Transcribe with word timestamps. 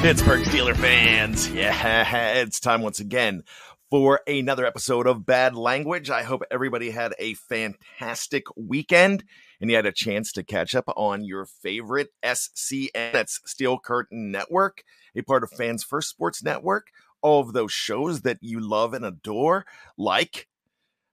Pittsburgh 0.00 0.42
Steeler 0.44 0.74
fans, 0.74 1.50
yeah, 1.52 2.36
it's 2.36 2.58
time 2.58 2.80
once 2.80 3.00
again 3.00 3.42
for 3.90 4.22
another 4.26 4.64
episode 4.64 5.06
of 5.06 5.26
Bad 5.26 5.54
Language. 5.54 6.08
I 6.08 6.22
hope 6.22 6.42
everybody 6.50 6.90
had 6.90 7.14
a 7.18 7.34
fantastic 7.34 8.44
weekend 8.56 9.24
and 9.60 9.68
you 9.68 9.76
had 9.76 9.84
a 9.84 9.92
chance 9.92 10.32
to 10.32 10.42
catch 10.42 10.74
up 10.74 10.86
on 10.96 11.22
your 11.22 11.44
favorite 11.44 12.08
SCN, 12.24 13.12
that's 13.12 13.40
Steel 13.44 13.78
Curtain 13.78 14.30
Network, 14.30 14.84
a 15.14 15.20
part 15.20 15.44
of 15.44 15.50
Fans 15.50 15.84
First 15.84 16.08
Sports 16.08 16.42
Network. 16.42 16.86
All 17.20 17.42
of 17.42 17.52
those 17.52 17.70
shows 17.70 18.22
that 18.22 18.38
you 18.40 18.58
love 18.58 18.94
and 18.94 19.04
adore, 19.04 19.66
like 19.98 20.48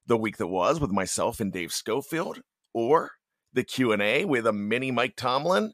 the 0.05 0.17
week 0.17 0.37
that 0.37 0.47
was 0.47 0.79
with 0.79 0.91
myself 0.91 1.41
and 1.41 1.51
Dave 1.51 1.73
Schofield, 1.73 2.39
or 2.73 3.11
the 3.51 3.65
Q&A 3.65 4.23
with 4.23 4.47
a 4.47 4.53
mini 4.53 4.91
Mike 4.91 5.17
Tomlin, 5.17 5.73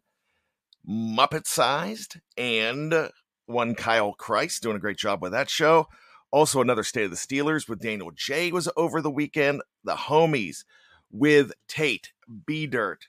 Muppet 0.87 1.47
sized, 1.47 2.19
and 2.37 3.09
one 3.45 3.75
Kyle 3.75 4.13
Christ 4.13 4.63
doing 4.63 4.75
a 4.75 4.79
great 4.79 4.97
job 4.97 5.21
with 5.21 5.31
that 5.31 5.49
show. 5.49 5.87
Also, 6.31 6.61
another 6.61 6.83
State 6.83 7.05
of 7.05 7.11
the 7.11 7.17
Steelers 7.17 7.69
with 7.69 7.79
Daniel 7.79 8.11
J 8.11 8.51
was 8.51 8.69
over 8.75 9.01
the 9.01 9.11
weekend. 9.11 9.61
The 9.83 9.95
homies 9.95 10.63
with 11.11 11.51
Tate, 11.67 12.11
B 12.45 12.65
Dirt, 12.65 13.07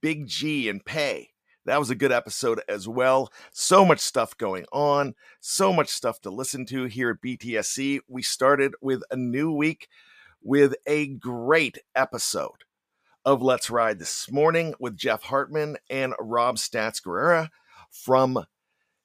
Big 0.00 0.26
G, 0.26 0.68
and 0.68 0.84
Pay. 0.84 1.30
That 1.66 1.78
was 1.78 1.90
a 1.90 1.94
good 1.94 2.12
episode 2.12 2.62
as 2.66 2.88
well. 2.88 3.30
So 3.52 3.84
much 3.84 4.00
stuff 4.00 4.34
going 4.38 4.64
on, 4.72 5.14
so 5.40 5.72
much 5.72 5.88
stuff 5.88 6.20
to 6.22 6.30
listen 6.30 6.64
to 6.66 6.84
here 6.84 7.10
at 7.10 7.20
BTSC. 7.20 8.00
We 8.08 8.22
started 8.22 8.74
with 8.80 9.02
a 9.10 9.16
new 9.16 9.52
week 9.52 9.88
with 10.40 10.74
a 10.86 11.08
great 11.08 11.78
episode 11.94 12.64
of 13.28 13.42
Let's 13.42 13.68
Ride 13.68 13.98
this 13.98 14.32
morning 14.32 14.72
with 14.80 14.96
Jeff 14.96 15.24
Hartman 15.24 15.76
and 15.90 16.14
Rob 16.18 16.56
Stats 16.56 17.02
Guerrera 17.02 17.50
from 17.90 18.42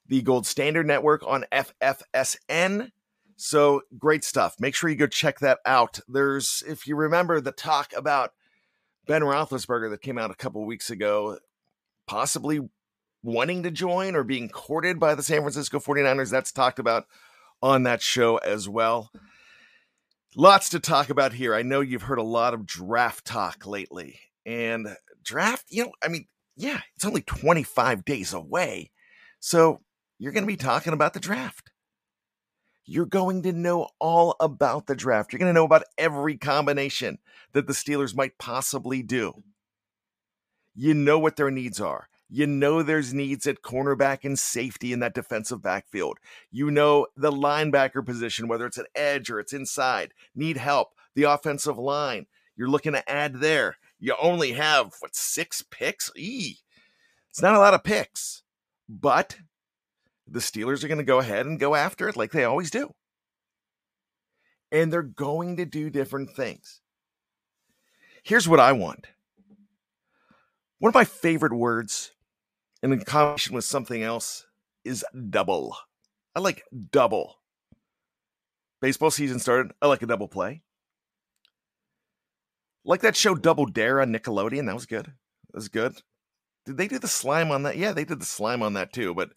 the 0.07 0.21
Gold 0.21 0.47
Standard 0.47 0.87
Network 0.87 1.27
on 1.27 1.43
FFSN. 1.51 2.91
So 3.35 3.81
great 3.99 4.23
stuff. 4.23 4.55
Make 4.61 4.75
sure 4.75 4.89
you 4.89 4.95
go 4.95 5.07
check 5.07 5.39
that 5.39 5.59
out. 5.65 5.99
There's, 6.07 6.63
if 6.65 6.87
you 6.87 6.95
remember 6.95 7.41
the 7.41 7.51
talk 7.51 7.91
about 7.97 8.31
Ben 9.07 9.23
Roethlisberger 9.23 9.89
that 9.89 10.01
came 10.01 10.17
out 10.17 10.31
a 10.31 10.35
couple 10.35 10.65
weeks 10.65 10.89
ago, 10.89 11.39
possibly 12.07 12.61
wanting 13.23 13.63
to 13.63 13.71
join 13.71 14.15
or 14.15 14.23
being 14.23 14.47
courted 14.47 15.01
by 15.01 15.15
the 15.15 15.23
San 15.23 15.41
Francisco 15.41 15.79
49ers, 15.79 16.31
that's 16.31 16.53
talked 16.53 16.79
about 16.79 17.07
on 17.61 17.83
that 17.83 18.01
show 18.01 18.37
as 18.37 18.69
well. 18.69 19.11
Lots 20.35 20.69
to 20.69 20.79
talk 20.79 21.09
about 21.09 21.33
here. 21.33 21.53
I 21.53 21.61
know 21.61 21.81
you've 21.81 22.03
heard 22.03 22.17
a 22.17 22.23
lot 22.23 22.53
of 22.53 22.65
draft 22.65 23.25
talk 23.25 23.67
lately. 23.67 24.19
And 24.45 24.87
draft, 25.23 25.65
you 25.69 25.83
know, 25.83 25.91
I 26.03 26.07
mean, 26.07 26.27
yeah, 26.55 26.81
it's 26.95 27.05
only 27.05 27.21
25 27.21 28.03
days 28.03 28.33
away. 28.33 28.91
So 29.39 29.81
you're 30.17 30.31
going 30.31 30.43
to 30.43 30.47
be 30.47 30.57
talking 30.57 30.93
about 30.93 31.13
the 31.13 31.19
draft. 31.19 31.71
You're 32.85 33.05
going 33.05 33.43
to 33.43 33.53
know 33.53 33.89
all 33.99 34.35
about 34.39 34.87
the 34.87 34.95
draft. 34.95 35.31
You're 35.31 35.39
going 35.39 35.53
to 35.53 35.57
know 35.57 35.65
about 35.65 35.83
every 35.97 36.37
combination 36.37 37.19
that 37.53 37.67
the 37.67 37.73
Steelers 37.73 38.15
might 38.15 38.37
possibly 38.37 39.03
do. 39.03 39.43
You 40.75 40.93
know 40.93 41.19
what 41.19 41.35
their 41.35 41.51
needs 41.51 41.79
are. 41.79 42.09
You 42.35 42.47
know 42.47 42.81
there's 42.81 43.13
needs 43.13 43.45
at 43.45 43.61
cornerback 43.61 44.23
and 44.23 44.39
safety 44.39 44.91
in 44.91 45.01
that 45.01 45.13
defensive 45.13 45.61
backfield. 45.61 46.17
You 46.49 46.71
know 46.71 47.05
the 47.15 47.31
linebacker 47.31 48.03
position, 48.03 48.47
whether 48.47 48.65
it's 48.65 48.79
an 48.79 48.87
edge 48.95 49.29
or 49.29 49.39
it's 49.39 49.53
inside, 49.53 50.15
need 50.33 50.57
help. 50.57 50.95
The 51.13 51.25
offensive 51.25 51.77
line, 51.77 52.25
you're 52.55 52.71
looking 52.71 52.93
to 52.93 53.07
add 53.07 53.35
there. 53.35 53.77
You 53.99 54.15
only 54.19 54.53
have, 54.53 54.95
what, 54.99 55.15
six 55.15 55.63
picks? 55.69 56.09
Eee. 56.17 56.57
It's 57.29 57.43
not 57.43 57.53
a 57.53 57.59
lot 57.59 57.75
of 57.75 57.83
picks, 57.83 58.41
but 58.89 59.37
the 60.27 60.39
Steelers 60.39 60.83
are 60.83 60.87
going 60.87 60.97
to 60.97 61.03
go 61.03 61.19
ahead 61.19 61.45
and 61.45 61.59
go 61.59 61.75
after 61.75 62.09
it 62.09 62.17
like 62.17 62.31
they 62.31 62.45
always 62.45 62.71
do. 62.71 62.95
And 64.71 64.91
they're 64.91 65.03
going 65.03 65.57
to 65.57 65.65
do 65.65 65.91
different 65.91 66.35
things. 66.35 66.81
Here's 68.23 68.49
what 68.49 68.59
I 68.59 68.71
want. 68.71 69.05
One 70.79 70.89
of 70.89 70.95
my 70.95 71.05
favorite 71.05 71.53
words 71.53 72.09
and 72.83 72.91
in 72.91 72.99
combination 72.99 73.55
with 73.55 73.63
something 73.63 74.03
else 74.03 74.45
is 74.83 75.05
double. 75.29 75.75
I 76.35 76.41
like 76.41 76.63
double. 76.91 77.37
Baseball 78.81 79.09
season 79.09 79.39
started. 79.39 79.71
I 79.81 79.87
like 79.87 80.03
a 80.03 80.07
double 80.07 80.27
play. 80.27 80.61
Like 82.83 82.99
that 83.01 83.15
show 83.15 83.33
Double 83.35 83.65
Dare 83.65 84.01
on 84.01 84.11
Nickelodeon. 84.11 84.65
That 84.65 84.75
was 84.75 84.85
good. 84.85 85.05
That 85.05 85.55
was 85.55 85.69
good. 85.69 85.93
Did 86.65 86.75
they 86.75 86.89
do 86.89 86.99
the 86.99 87.07
slime 87.07 87.49
on 87.51 87.63
that? 87.63 87.77
Yeah, 87.77 87.93
they 87.93 88.03
did 88.03 88.19
the 88.19 88.25
slime 88.25 88.61
on 88.61 88.73
that 88.73 88.91
too. 88.91 89.13
But 89.13 89.31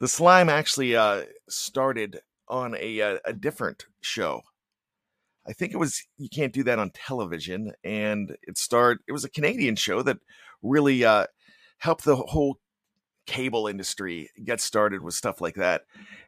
the 0.00 0.08
slime 0.08 0.48
actually 0.48 0.96
uh, 0.96 1.22
started 1.48 2.18
on 2.48 2.74
a, 2.74 2.98
a, 2.98 3.14
uh, 3.14 3.18
a 3.26 3.32
different 3.32 3.86
show. 4.00 4.42
I 5.46 5.52
think 5.52 5.72
it 5.72 5.78
was 5.78 6.02
you 6.16 6.28
can't 6.28 6.52
do 6.52 6.64
that 6.64 6.80
on 6.80 6.90
television, 6.90 7.72
and 7.84 8.36
it 8.42 8.58
started. 8.58 9.02
It 9.06 9.12
was 9.12 9.24
a 9.24 9.30
Canadian 9.30 9.76
show 9.76 10.02
that 10.02 10.18
really 10.62 11.04
uh, 11.04 11.26
helped 11.78 12.04
the 12.04 12.16
whole 12.16 12.58
cable 13.26 13.66
industry 13.66 14.30
get 14.42 14.60
started 14.60 15.02
with 15.02 15.14
stuff 15.14 15.40
like 15.40 15.54
that. 15.54 15.82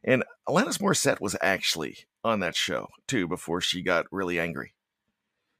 And 0.04 0.24
Alanis 0.48 0.78
Morissette 0.78 1.20
was 1.20 1.36
actually 1.40 1.98
on 2.24 2.40
that 2.40 2.56
show 2.56 2.88
too 3.06 3.28
before 3.28 3.60
she 3.60 3.82
got 3.82 4.06
really 4.10 4.40
angry 4.40 4.74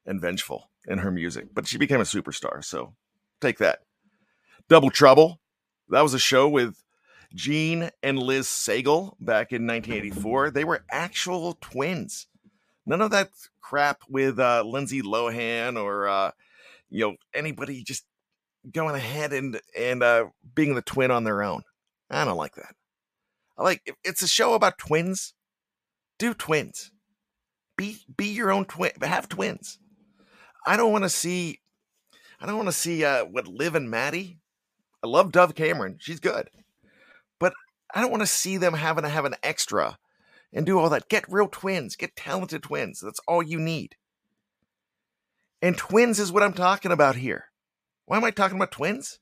and 0.04 0.20
vengeful 0.20 0.70
in 0.86 0.98
her 0.98 1.10
music. 1.10 1.48
But 1.52 1.66
she 1.66 1.78
became 1.78 2.00
a 2.00 2.04
superstar, 2.04 2.64
so 2.64 2.94
take 3.41 3.58
that. 3.58 3.80
Double 4.69 4.91
Trouble. 4.91 5.41
That 5.88 6.02
was 6.02 6.14
a 6.14 6.19
show 6.19 6.48
with 6.48 6.82
Jean 7.34 7.91
and 8.03 8.18
Liz 8.18 8.47
Sagal 8.47 9.14
back 9.20 9.53
in 9.53 9.66
1984. 9.66 10.50
They 10.50 10.64
were 10.64 10.84
actual 10.91 11.56
twins. 11.60 12.26
None 12.84 13.03
of 13.03 13.10
that 13.10 13.30
crap 13.60 14.03
with 14.08 14.38
uh, 14.38 14.62
Lindsay 14.64 15.03
Lohan 15.03 15.80
or 15.80 16.08
uh, 16.08 16.30
you 16.88 17.00
know 17.00 17.16
anybody 17.34 17.82
just 17.82 18.04
going 18.72 18.94
ahead 18.94 19.32
and 19.32 19.60
and 19.77 20.03
uh, 20.03 20.27
being 20.54 20.75
the 20.75 20.82
twin 20.82 21.10
on 21.10 21.25
their 21.25 21.43
own. 21.43 21.62
I 22.10 22.25
don't 22.25 22.37
like 22.37 22.54
that. 22.54 22.75
I 23.59 23.62
like 23.62 23.94
it's 24.04 24.22
a 24.22 24.28
show 24.28 24.54
about 24.54 24.78
twins. 24.78 25.34
Do 26.19 26.34
twins. 26.34 26.91
Be 27.77 27.99
be 28.16 28.27
your 28.27 28.50
own 28.50 28.65
twin. 28.65 28.93
Have 29.03 29.28
twins. 29.28 29.78
I 30.66 30.77
don't 30.77 30.93
want 30.93 31.04
to 31.04 31.10
see. 31.10 31.60
I 32.41 32.47
don't 32.47 32.56
want 32.56 32.69
to 32.69 32.72
see 32.72 33.04
uh, 33.04 33.25
what 33.25 33.49
Liv 33.49 33.75
and 33.75 33.91
Maddie. 33.91 34.38
I 35.03 35.09
love 35.09 35.33
Dove 35.33 35.54
Cameron. 35.54 35.98
She's 36.00 36.21
good, 36.21 36.48
but 37.38 37.53
I 37.94 38.00
don't 38.00 38.10
want 38.10 38.22
to 38.22 38.27
see 38.27 38.56
them 38.56 38.75
having 38.75 39.04
to 39.04 39.09
have 39.09 39.25
an 39.25 39.37
extra 39.43 39.98
and 40.53 40.66
do 40.66 40.78
all 40.78 40.88
that. 40.91 41.09
Get 41.09 41.25
real 41.28 41.48
twins. 41.48 41.97
Get 41.97 42.16
talented 42.16 42.62
twins. 42.62 43.00
That's 43.00 43.21
all 43.28 43.43
you 43.43 43.59
need. 43.59 43.97
And 45.62 45.77
twins 45.77 46.19
is 46.19 46.33
what 46.33 46.43
I'm 46.43 46.53
talking 46.53 46.93
about 46.93 47.16
here. 47.16 47.47
Why 48.06 48.17
am 48.17 48.25
I 48.25 48.31
talking 48.31 48.56
about 48.56 48.72
twins? 48.72 49.19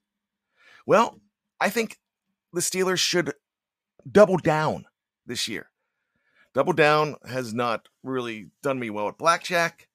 Well, 0.86 1.20
I 1.60 1.70
think 1.70 1.98
the 2.52 2.60
Steelers 2.60 2.98
should 2.98 3.32
double 4.10 4.36
down 4.36 4.84
this 5.26 5.48
year. 5.48 5.70
Double 6.54 6.72
down 6.72 7.16
has 7.26 7.52
not 7.52 7.88
really 8.02 8.50
done 8.62 8.78
me 8.78 8.90
well 8.90 9.08
at 9.08 9.18
blackjack, 9.18 9.88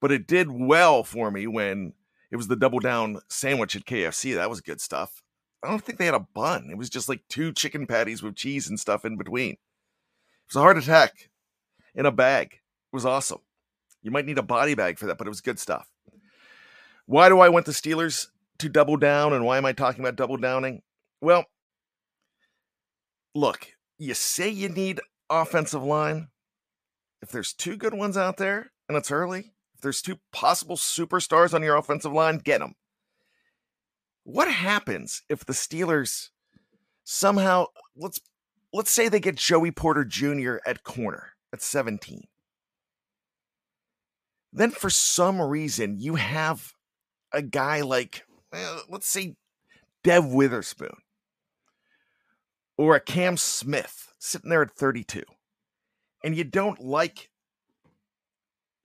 but 0.00 0.12
it 0.12 0.26
did 0.26 0.50
well 0.50 1.02
for 1.02 1.30
me 1.30 1.46
when 1.46 1.94
it 2.30 2.36
was 2.36 2.48
the 2.48 2.56
double 2.56 2.78
down 2.78 3.20
sandwich 3.28 3.74
at 3.74 3.86
KFC. 3.86 4.34
That 4.34 4.50
was 4.50 4.60
good 4.60 4.80
stuff. 4.80 5.22
I 5.64 5.70
don't 5.70 5.82
think 5.82 5.98
they 5.98 6.04
had 6.06 6.14
a 6.14 6.20
bun. 6.20 6.68
It 6.70 6.78
was 6.78 6.90
just 6.90 7.08
like 7.08 7.22
two 7.28 7.52
chicken 7.52 7.86
patties 7.86 8.22
with 8.22 8.36
cheese 8.36 8.68
and 8.68 8.78
stuff 8.78 9.04
in 9.04 9.16
between. 9.16 9.52
It 9.52 9.58
was 10.50 10.56
a 10.56 10.60
heart 10.60 10.78
attack 10.78 11.30
in 11.94 12.06
a 12.06 12.12
bag. 12.12 12.52
It 12.52 12.96
was 12.96 13.06
awesome. 13.06 13.40
You 14.02 14.10
might 14.10 14.26
need 14.26 14.38
a 14.38 14.42
body 14.42 14.74
bag 14.74 14.98
for 14.98 15.06
that, 15.06 15.18
but 15.18 15.26
it 15.26 15.30
was 15.30 15.40
good 15.40 15.58
stuff. 15.58 15.90
Why 17.06 17.28
do 17.28 17.40
I 17.40 17.48
want 17.48 17.66
the 17.66 17.72
Steelers 17.72 18.28
to 18.58 18.68
double 18.68 18.96
down 18.96 19.32
and 19.32 19.44
why 19.44 19.58
am 19.58 19.66
I 19.66 19.72
talking 19.72 20.00
about 20.00 20.16
double 20.16 20.36
downing? 20.36 20.82
Well, 21.20 21.44
look, 23.34 23.68
you 23.98 24.14
say 24.14 24.48
you 24.48 24.68
need 24.68 25.00
offensive 25.30 25.82
line. 25.82 26.28
If 27.22 27.30
there's 27.30 27.52
two 27.52 27.76
good 27.76 27.94
ones 27.94 28.16
out 28.16 28.36
there 28.36 28.70
and 28.88 28.96
it's 28.96 29.10
early, 29.10 29.54
if 29.74 29.80
there's 29.80 30.02
two 30.02 30.18
possible 30.32 30.76
superstars 30.76 31.54
on 31.54 31.62
your 31.62 31.76
offensive 31.76 32.12
line, 32.12 32.38
get 32.38 32.60
them. 32.60 32.74
What 34.24 34.50
happens 34.50 35.22
if 35.28 35.44
the 35.44 35.52
Steelers 35.52 36.28
somehow 37.04 37.66
let's 37.96 38.20
let's 38.72 38.90
say 38.90 39.08
they 39.08 39.20
get 39.20 39.36
Joey 39.36 39.70
Porter 39.70 40.04
Jr. 40.04 40.56
at 40.66 40.82
corner 40.82 41.32
at 41.52 41.62
17. 41.62 42.24
Then 44.52 44.70
for 44.70 44.90
some 44.90 45.40
reason 45.40 45.96
you 45.98 46.16
have 46.16 46.72
a 47.32 47.42
guy 47.42 47.82
like, 47.82 48.24
let's 48.88 49.08
say 49.08 49.36
Dev 50.02 50.26
Witherspoon 50.26 50.96
or 52.78 52.94
a 52.94 53.00
Cam 53.00 53.36
Smith 53.36 54.12
sitting 54.18 54.50
there 54.50 54.62
at 54.62 54.72
32, 54.72 55.22
and 56.24 56.36
you 56.36 56.44
don't 56.44 56.80
like 56.80 57.30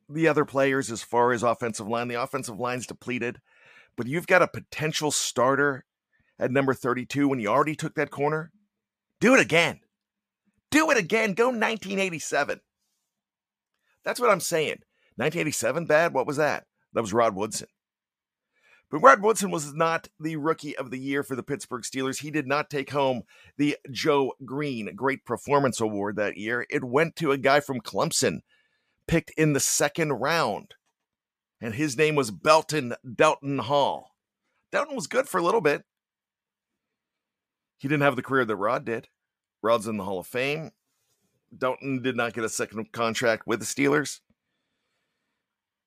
the 0.09 0.27
other 0.27 0.45
players 0.45 0.91
as 0.91 1.03
far 1.03 1.31
as 1.31 1.43
offensive 1.43 1.87
line, 1.87 2.07
the 2.07 2.21
offensive 2.21 2.59
line's 2.59 2.87
depleted, 2.87 3.39
but 3.95 4.07
you've 4.07 4.27
got 4.27 4.41
a 4.41 4.47
potential 4.47 5.11
starter 5.11 5.85
at 6.39 6.51
number 6.51 6.73
32 6.73 7.27
when 7.27 7.39
you 7.39 7.47
already 7.47 7.75
took 7.75 7.95
that 7.95 8.09
corner, 8.09 8.51
Do 9.19 9.35
it 9.35 9.39
again. 9.39 9.79
Do 10.71 10.89
it 10.89 10.97
again. 10.97 11.33
Go 11.33 11.45
1987. 11.45 12.59
That's 14.03 14.19
what 14.19 14.31
I'm 14.31 14.39
saying. 14.39 14.79
1987, 15.17 15.85
bad? 15.85 16.13
What 16.13 16.25
was 16.25 16.37
that? 16.37 16.65
That 16.93 17.01
was 17.01 17.13
Rod 17.13 17.35
Woodson. 17.35 17.67
But 18.91 18.99
Rod 18.99 19.21
Woodson 19.21 19.51
was 19.51 19.73
not 19.73 20.09
the 20.19 20.35
rookie 20.35 20.77
of 20.77 20.91
the 20.91 20.99
year 20.99 21.23
for 21.23 21.37
the 21.37 21.43
Pittsburgh 21.43 21.83
Steelers. 21.83 22.19
He 22.19 22.29
did 22.29 22.45
not 22.45 22.69
take 22.69 22.91
home 22.91 23.23
the 23.57 23.77
Joe 23.89 24.33
Greene 24.43 24.93
Great 24.95 25.23
Performance 25.23 25.79
Award 25.79 26.17
that 26.17 26.35
year. 26.35 26.65
It 26.69 26.83
went 26.83 27.15
to 27.15 27.31
a 27.31 27.37
guy 27.37 27.61
from 27.61 27.79
Clemson, 27.79 28.41
picked 29.07 29.31
in 29.37 29.53
the 29.53 29.61
second 29.61 30.11
round. 30.11 30.75
And 31.61 31.75
his 31.75 31.97
name 31.97 32.15
was 32.15 32.31
Belton 32.31 32.95
Delton 33.15 33.59
Hall. 33.59 34.09
Delton 34.73 34.95
was 34.95 35.07
good 35.07 35.29
for 35.29 35.37
a 35.37 35.43
little 35.43 35.61
bit. 35.61 35.85
He 37.77 37.87
didn't 37.87 38.03
have 38.03 38.17
the 38.17 38.21
career 38.21 38.43
that 38.43 38.55
Rod 38.55 38.83
did. 38.83 39.07
Rod's 39.61 39.87
in 39.87 39.97
the 39.97 40.03
Hall 40.03 40.19
of 40.19 40.27
Fame. 40.27 40.71
Delton 41.57 42.01
did 42.01 42.17
not 42.17 42.33
get 42.33 42.43
a 42.43 42.49
second 42.49 42.91
contract 42.91 43.47
with 43.47 43.59
the 43.59 43.65
Steelers. 43.65 44.19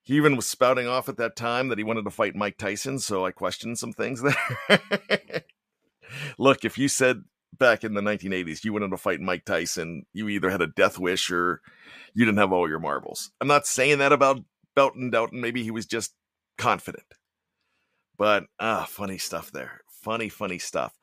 He 0.04 0.16
even 0.16 0.36
was 0.36 0.46
spouting 0.46 0.86
off 0.86 1.08
at 1.08 1.16
that 1.16 1.34
time 1.34 1.68
that 1.68 1.78
he 1.78 1.84
wanted 1.84 2.04
to 2.04 2.10
fight 2.10 2.36
Mike 2.36 2.58
Tyson, 2.58 2.98
so 2.98 3.24
I 3.24 3.32
questioned 3.32 3.78
some 3.78 3.92
things 3.92 4.22
there. 4.22 5.42
Look, 6.38 6.64
if 6.64 6.76
you 6.76 6.88
said 6.88 7.24
back 7.58 7.84
in 7.84 7.94
the 7.94 8.02
1980s 8.02 8.64
you 8.64 8.72
wanted 8.72 8.90
to 8.90 8.98
fight 8.98 9.20
Mike 9.20 9.46
Tyson, 9.46 10.04
you 10.12 10.28
either 10.28 10.50
had 10.50 10.60
a 10.60 10.66
death 10.66 10.98
wish 10.98 11.30
or 11.30 11.62
you 12.12 12.26
didn't 12.26 12.38
have 12.38 12.52
all 12.52 12.68
your 12.68 12.78
marbles. 12.78 13.30
I'm 13.40 13.48
not 13.48 13.66
saying 13.66 13.98
that 13.98 14.12
about 14.12 14.44
Belton 14.76 15.10
Delton. 15.10 15.40
Maybe 15.40 15.62
he 15.62 15.70
was 15.70 15.86
just 15.86 16.12
confident. 16.58 17.06
But 18.18 18.44
ah, 18.60 18.86
funny 18.88 19.18
stuff 19.18 19.50
there. 19.50 19.80
Funny, 19.88 20.28
funny 20.28 20.58
stuff. 20.58 20.98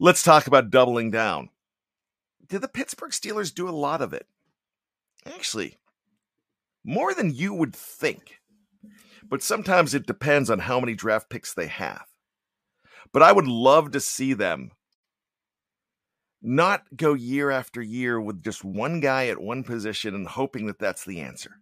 Let's 0.00 0.22
talk 0.22 0.46
about 0.46 0.70
doubling 0.70 1.10
down. 1.10 1.50
Did 2.48 2.62
the 2.62 2.68
Pittsburgh 2.68 3.10
Steelers 3.10 3.54
do 3.54 3.68
a 3.68 3.70
lot 3.70 4.00
of 4.00 4.14
it? 4.14 4.26
Actually, 5.26 5.76
more 6.84 7.14
than 7.14 7.34
you 7.34 7.54
would 7.54 7.74
think. 7.74 8.40
But 9.28 9.42
sometimes 9.42 9.94
it 9.94 10.06
depends 10.06 10.48
on 10.50 10.60
how 10.60 10.80
many 10.80 10.94
draft 10.94 11.28
picks 11.28 11.52
they 11.52 11.66
have. 11.66 12.06
But 13.12 13.22
I 13.22 13.32
would 13.32 13.46
love 13.46 13.90
to 13.92 14.00
see 14.00 14.32
them 14.32 14.72
not 16.40 16.84
go 16.96 17.14
year 17.14 17.50
after 17.50 17.82
year 17.82 18.20
with 18.20 18.42
just 18.42 18.64
one 18.64 19.00
guy 19.00 19.26
at 19.26 19.40
one 19.40 19.64
position 19.64 20.14
and 20.14 20.26
hoping 20.26 20.66
that 20.66 20.78
that's 20.78 21.04
the 21.04 21.20
answer. 21.20 21.60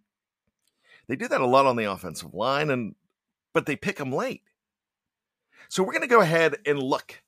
They 1.07 1.15
do 1.15 1.27
that 1.27 1.41
a 1.41 1.47
lot 1.47 1.65
on 1.65 1.75
the 1.75 1.91
offensive 1.91 2.33
line 2.33 2.69
and 2.69 2.95
but 3.53 3.65
they 3.65 3.75
pick 3.75 3.97
them 3.97 4.11
late. 4.11 4.43
So 5.69 5.81
we're 5.83 5.93
going 5.93 6.01
to 6.01 6.07
go 6.07 6.21
ahead 6.21 6.57
and 6.65 6.81
look 6.81 7.21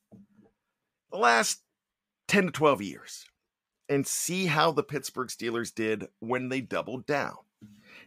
the 1.12 1.18
last 1.18 1.62
10 2.27 2.47
to 2.47 2.51
12 2.51 2.81
years 2.81 3.25
and 3.89 4.06
see 4.06 4.45
how 4.45 4.71
the 4.71 4.83
Pittsburgh 4.83 5.30
Steelers 5.30 5.74
did 5.74 6.06
when 6.19 6.50
they 6.50 6.62
doubled 6.62 7.06
down. 7.06 7.38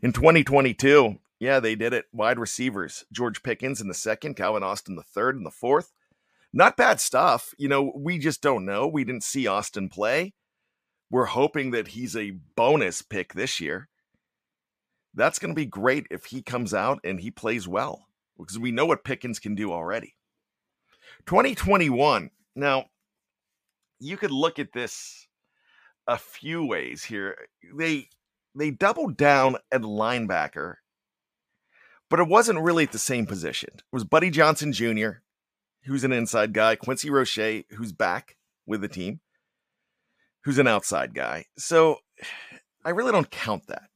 In 0.02 0.12
2022, 0.12 1.20
yeah, 1.38 1.60
they 1.60 1.76
did 1.76 1.92
it. 1.92 2.06
Wide 2.12 2.38
receivers, 2.38 3.04
George 3.12 3.42
Pickens 3.42 3.80
in 3.80 3.88
the 3.88 3.94
second, 3.94 4.34
Calvin 4.34 4.62
Austin 4.62 4.96
the 4.96 5.02
third, 5.02 5.36
and 5.36 5.46
the 5.46 5.50
fourth. 5.50 5.92
Not 6.52 6.76
bad 6.76 7.00
stuff. 7.00 7.54
You 7.56 7.68
know, 7.68 7.92
we 7.96 8.18
just 8.18 8.42
don't 8.42 8.64
know. 8.64 8.86
We 8.86 9.04
didn't 9.04 9.22
see 9.22 9.46
Austin 9.46 9.88
play. 9.88 10.34
We're 11.10 11.26
hoping 11.26 11.70
that 11.70 11.88
he's 11.88 12.16
a 12.16 12.38
bonus 12.56 13.02
pick 13.02 13.34
this 13.34 13.60
year. 13.60 13.88
That's 15.14 15.38
going 15.38 15.54
to 15.54 15.60
be 15.60 15.66
great 15.66 16.06
if 16.10 16.26
he 16.26 16.42
comes 16.42 16.74
out 16.74 17.00
and 17.04 17.20
he 17.20 17.30
plays 17.30 17.68
well 17.68 18.06
because 18.38 18.58
we 18.58 18.72
know 18.72 18.86
what 18.86 19.04
Pickens 19.04 19.38
can 19.38 19.54
do 19.54 19.72
already. 19.72 20.16
2021. 21.26 22.30
Now, 22.56 22.86
you 24.00 24.16
could 24.16 24.30
look 24.30 24.58
at 24.58 24.72
this 24.72 25.28
a 26.06 26.18
few 26.18 26.64
ways 26.66 27.04
here. 27.04 27.36
They 27.76 28.08
they 28.54 28.70
doubled 28.70 29.16
down 29.16 29.56
at 29.70 29.82
linebacker, 29.82 30.74
but 32.10 32.20
it 32.20 32.28
wasn't 32.28 32.60
really 32.60 32.84
at 32.84 32.92
the 32.92 32.98
same 32.98 33.26
position. 33.26 33.70
It 33.74 33.82
was 33.92 34.04
Buddy 34.04 34.30
Johnson 34.30 34.72
Jr., 34.72 35.10
who's 35.84 36.04
an 36.04 36.12
inside 36.12 36.52
guy, 36.52 36.76
Quincy 36.76 37.10
Roche, 37.10 37.64
who's 37.70 37.92
back 37.92 38.36
with 38.66 38.80
the 38.80 38.88
team, 38.88 39.20
who's 40.44 40.58
an 40.58 40.68
outside 40.68 41.14
guy. 41.14 41.46
So 41.56 41.98
I 42.84 42.90
really 42.90 43.12
don't 43.12 43.30
count 43.30 43.66
that. 43.68 43.88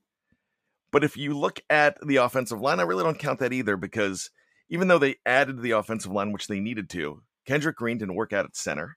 But 0.93 1.05
if 1.05 1.17
you 1.17 1.37
look 1.37 1.61
at 1.69 1.99
the 2.05 2.17
offensive 2.17 2.61
line, 2.61 2.81
I 2.81 2.85
really 2.85 3.05
don't 3.05 3.19
count 3.19 3.41
that 3.41 3.53
either 3.53 3.77
because 3.77 4.31
even 4.71 4.89
though 4.89 4.99
they 4.99 5.17
added 5.27 5.61
the 5.61 5.73
offensive 5.73 6.11
line, 6.11 6.33
which 6.33 6.47
they 6.47 6.61
needed 6.61 6.89
to, 6.91 7.23
Kendrick 7.47 7.77
Green 7.77 7.99
didn't 7.99 8.15
work 8.15 8.33
out 8.33 8.45
at 8.45 8.57
center. 8.57 8.97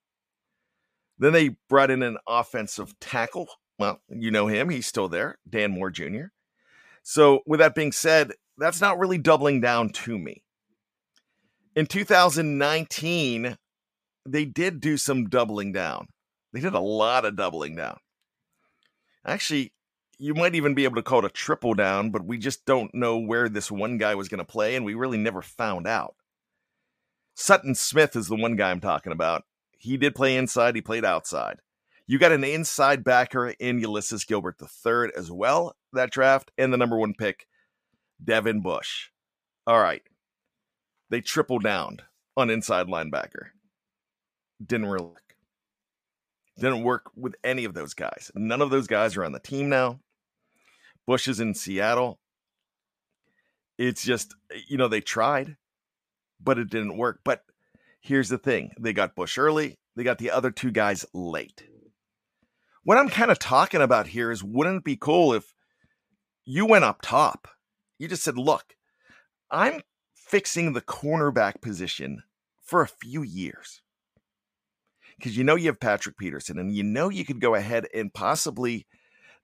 Then 1.17 1.33
they 1.33 1.57
brought 1.67 1.91
in 1.91 2.01
an 2.01 2.17
offensive 2.27 2.97
tackle. 3.00 3.47
Well, 3.79 4.01
you 4.09 4.29
know 4.29 4.47
him, 4.47 4.69
he's 4.69 4.85
still 4.85 5.07
there, 5.07 5.37
Dan 5.49 5.71
Moore 5.71 5.89
Jr. 5.89 6.25
So, 7.01 7.39
with 7.47 7.61
that 7.61 7.73
being 7.73 7.93
said, 7.93 8.33
that's 8.57 8.81
not 8.81 8.99
really 8.99 9.17
doubling 9.17 9.61
down 9.61 9.89
to 9.89 10.19
me. 10.19 10.43
In 11.77 11.85
2019, 11.85 13.57
they 14.25 14.45
did 14.45 14.81
do 14.81 14.97
some 14.97 15.29
doubling 15.29 15.71
down. 15.71 16.07
They 16.51 16.59
did 16.59 16.73
a 16.73 16.79
lot 16.79 17.23
of 17.23 17.37
doubling 17.37 17.77
down. 17.77 17.97
Actually, 19.25 19.71
you 20.17 20.33
might 20.33 20.55
even 20.55 20.73
be 20.73 20.83
able 20.83 20.95
to 20.95 21.01
call 21.01 21.19
it 21.19 21.25
a 21.25 21.29
triple 21.29 21.73
down, 21.73 22.09
but 22.11 22.25
we 22.25 22.37
just 22.37 22.65
don't 22.65 22.93
know 22.93 23.17
where 23.17 23.47
this 23.47 23.71
one 23.71 23.97
guy 23.97 24.13
was 24.13 24.27
going 24.27 24.39
to 24.39 24.45
play, 24.45 24.75
and 24.75 24.83
we 24.83 24.93
really 24.93 25.17
never 25.17 25.41
found 25.41 25.87
out. 25.87 26.15
Sutton 27.33 27.75
Smith 27.75 28.17
is 28.17 28.27
the 28.27 28.35
one 28.35 28.57
guy 28.57 28.71
I'm 28.71 28.81
talking 28.81 29.13
about. 29.13 29.43
He 29.77 29.95
did 29.95 30.15
play 30.15 30.35
inside, 30.35 30.75
he 30.75 30.81
played 30.81 31.05
outside. 31.05 31.59
You 32.09 32.17
got 32.17 32.31
an 32.31 32.44
inside 32.44 33.03
backer 33.03 33.50
in 33.50 33.77
Ulysses 33.77 34.25
Gilbert 34.25 34.56
III 34.59 35.11
as 35.15 35.31
well, 35.31 35.75
that 35.94 36.09
draft, 36.09 36.50
and 36.57 36.73
the 36.73 36.77
number 36.77 36.97
one 36.97 37.13
pick, 37.13 37.45
Devin 38.23 38.61
Bush. 38.61 39.09
All 39.67 39.79
right. 39.79 40.01
They 41.11 41.21
triple 41.21 41.59
down 41.59 42.00
on 42.35 42.50
inside 42.50 42.88
linebacker. 42.88 43.50
Didn't 44.65 44.88
really 44.88 45.06
work. 45.06 45.35
Didn't 46.57 46.81
work 46.81 47.12
with 47.15 47.36
any 47.43 47.63
of 47.63 47.75
those 47.75 47.93
guys. 47.93 48.31
None 48.34 48.63
of 48.63 48.72
those 48.72 48.88
guys 48.88 49.15
are 49.15 49.24
on 49.24 49.31
the 49.31 49.39
team 49.39 49.69
now. 49.69 50.00
Bush 51.05 51.27
is 51.27 51.39
in 51.39 51.53
Seattle. 51.53 52.17
It's 53.77 54.03
just, 54.03 54.34
you 54.67 54.77
know, 54.77 54.88
they 54.88 55.01
tried, 55.01 55.57
but 56.43 56.57
it 56.57 56.72
didn't 56.72 56.98
work. 56.98 57.19
But 57.24 57.43
here's 58.01 58.29
the 58.29 58.39
thing 58.39 58.72
they 58.79 58.93
got 58.93 59.15
Bush 59.15 59.38
early, 59.38 59.77
they 59.95 60.01
got 60.01 60.17
the 60.17 60.31
other 60.31 60.50
two 60.50 60.72
guys 60.72 61.05
late. 61.13 61.68
What 62.89 62.98
I'm 62.98 63.10
kind 63.10 63.29
of 63.29 63.38
talking 63.38 63.81
about 63.81 64.08
here 64.08 64.31
is 64.31 64.43
wouldn't 64.43 64.77
it 64.77 64.84
be 64.84 64.96
cool 64.96 65.31
if 65.31 65.53
you 66.43 66.65
went 66.65 66.86
up 66.86 67.03
top? 67.03 67.48
You 68.00 68.08
just 68.08 68.24
said, 68.24 68.36
look, 68.36 68.74
I'm 69.51 69.81
fixing 70.15 70.74
the 70.74 70.81
cornerback 70.81 71.62
position 71.62 72.24
for 72.63 72.81
a 72.81 72.88
few 72.88 73.22
years. 73.22 73.84
Because 75.15 75.38
you 75.38 75.43
know 75.43 75.53
you 75.53 75.67
have 75.67 75.79
Patrick 75.79 76.17
Peterson, 76.17 76.58
and 76.58 76.75
you 76.75 76.81
know 76.81 77.10
you 77.10 77.25
could 77.25 77.39
go 77.39 77.53
ahead 77.53 77.86
and 77.93 78.12
possibly 78.12 78.88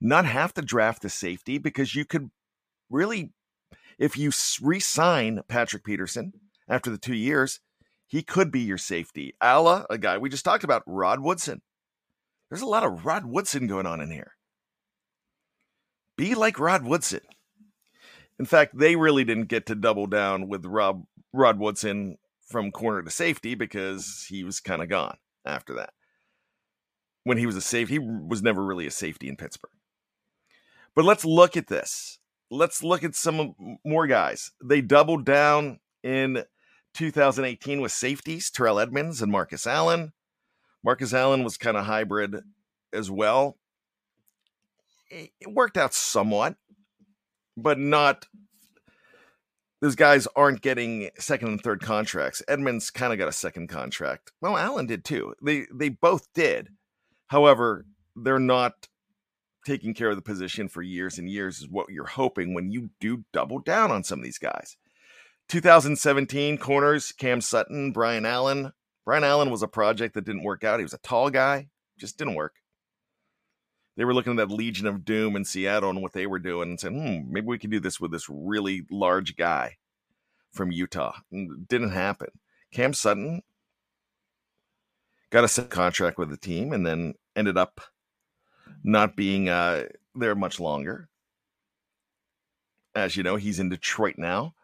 not 0.01 0.25
have 0.25 0.51
to 0.55 0.63
draft 0.63 1.03
the 1.03 1.09
safety 1.09 1.59
because 1.59 1.93
you 1.93 2.03
could 2.03 2.31
really, 2.89 3.31
if 3.99 4.17
you 4.17 4.31
re 4.59 4.79
sign 4.79 5.41
Patrick 5.47 5.83
Peterson 5.83 6.33
after 6.67 6.89
the 6.89 6.97
two 6.97 7.13
years, 7.13 7.59
he 8.07 8.23
could 8.23 8.51
be 8.51 8.61
your 8.61 8.79
safety. 8.79 9.35
Ala, 9.43 9.85
a 9.87 9.99
guy 9.99 10.17
we 10.17 10.29
just 10.29 10.45
talked 10.45 10.63
about, 10.63 10.81
Rod 10.87 11.19
Woodson. 11.19 11.61
There's 12.49 12.61
a 12.61 12.67
lot 12.67 12.83
of 12.83 13.05
Rod 13.05 13.25
Woodson 13.25 13.67
going 13.67 13.85
on 13.85 14.01
in 14.01 14.11
here. 14.11 14.33
Be 16.17 16.35
like 16.35 16.59
Rod 16.59 16.85
Woodson. 16.85 17.21
In 18.39 18.45
fact, 18.45 18.77
they 18.77 18.95
really 18.95 19.23
didn't 19.23 19.47
get 19.47 19.65
to 19.67 19.75
double 19.75 20.07
down 20.07 20.47
with 20.47 20.65
Rob 20.65 21.05
Rod 21.33 21.59
Woodson 21.59 22.17
from 22.47 22.71
corner 22.71 23.01
to 23.01 23.09
safety 23.09 23.55
because 23.55 24.25
he 24.29 24.43
was 24.43 24.59
kind 24.59 24.81
of 24.81 24.89
gone 24.89 25.17
after 25.45 25.73
that. 25.75 25.91
When 27.23 27.37
he 27.37 27.45
was 27.45 27.55
a 27.55 27.61
safety, 27.61 27.95
he 27.95 27.99
was 27.99 28.43
never 28.43 28.63
really 28.63 28.85
a 28.85 28.91
safety 28.91 29.27
in 29.27 29.35
Pittsburgh. 29.35 29.71
But 30.95 31.05
let's 31.05 31.25
look 31.25 31.57
at 31.57 31.67
this. 31.67 32.19
Let's 32.51 32.83
look 32.83 33.03
at 33.03 33.15
some 33.15 33.55
more 33.83 34.07
guys. 34.07 34.51
They 34.63 34.81
doubled 34.81 35.25
down 35.25 35.79
in 36.03 36.43
2018 36.93 37.81
with 37.81 37.91
safeties, 37.91 38.51
Terrell 38.51 38.79
Edmunds 38.79 39.21
and 39.21 39.31
Marcus 39.31 39.65
Allen. 39.65 40.13
Marcus 40.85 41.15
Allen 41.15 41.43
was 41.43 41.57
kind 41.57 41.75
of 41.75 41.85
hybrid 41.85 42.43
as 42.93 43.09
well. 43.09 43.57
It 45.09 45.31
worked 45.47 45.77
out 45.77 45.95
somewhat, 45.95 46.57
but 47.57 47.79
not. 47.79 48.27
Those 49.81 49.95
guys 49.95 50.27
aren't 50.35 50.61
getting 50.61 51.09
second 51.17 51.47
and 51.49 51.61
third 51.61 51.81
contracts. 51.81 52.43
Edmunds 52.47 52.91
kind 52.91 53.11
of 53.11 53.19
got 53.19 53.27
a 53.27 53.33
second 53.33 53.67
contract. 53.67 54.31
Well, 54.41 54.57
Allen 54.57 54.85
did 54.85 55.03
too. 55.03 55.33
They 55.43 55.65
they 55.73 55.89
both 55.89 56.31
did. 56.33 56.69
However, 57.27 57.85
they're 58.15 58.39
not 58.39 58.87
taking 59.65 59.95
care 59.95 60.11
of 60.11 60.15
the 60.15 60.21
position 60.21 60.69
for 60.69 60.83
years 60.83 61.17
and 61.17 61.27
years 61.27 61.61
is 61.61 61.67
what 61.67 61.89
you're 61.89 62.05
hoping 62.05 62.53
when 62.53 62.71
you 62.71 62.91
do 62.99 63.25
double 63.33 63.57
down 63.57 63.91
on 63.91 64.03
some 64.03 64.19
of 64.19 64.23
these 64.23 64.37
guys. 64.37 64.77
2017 65.49 66.59
corners 66.59 67.11
Cam 67.11 67.41
Sutton, 67.41 67.91
Brian 67.91 68.25
Allen. 68.25 68.71
Brian 69.05 69.23
Allen 69.23 69.51
was 69.51 69.61
a 69.61 69.67
project 69.67 70.15
that 70.15 70.25
didn't 70.25 70.43
work 70.43 70.63
out. 70.63 70.79
He 70.79 70.83
was 70.83 70.93
a 70.93 70.99
tall 70.99 71.29
guy, 71.29 71.67
Just 71.97 72.17
didn't 72.17 72.35
work. 72.35 72.55
They 73.95 74.03
were 74.03 74.13
looking 74.13 74.33
at 74.33 74.49
that 74.49 74.53
Legion 74.53 74.87
of 74.87 75.05
Doom 75.05 75.35
in 75.35 75.45
Seattle 75.45 75.89
and 75.89 76.01
what 76.01 76.11
they 76.11 76.27
were 76.27 76.39
doing 76.39 76.69
and 76.69 76.79
said, 76.79 76.91
hmm, 76.91 77.31
maybe 77.31 77.47
we 77.47 77.59
can 77.59 77.69
do 77.69 77.79
this 77.79 77.99
with 77.99 78.11
this 78.11 78.25
really 78.27 78.85
large 78.91 79.37
guy 79.37 79.77
from 80.51 80.71
Utah. 80.71 81.13
And 81.31 81.67
didn't 81.67 81.91
happen. 81.91 82.27
Cam 82.73 82.93
Sutton 82.93 83.41
got 85.29 85.45
a 85.45 85.47
set 85.47 85.69
contract 85.69 86.17
with 86.17 86.29
the 86.29 86.37
team 86.37 86.73
and 86.73 86.85
then 86.85 87.13
ended 87.37 87.57
up 87.57 87.79
not 88.83 89.15
being 89.15 89.47
uh, 89.47 89.83
there 90.13 90.35
much 90.35 90.59
longer. 90.59 91.07
As 92.95 93.15
you 93.15 93.23
know, 93.23 93.35
he's 93.35 93.59
in 93.59 93.69
Detroit 93.69 94.15
now. 94.17 94.55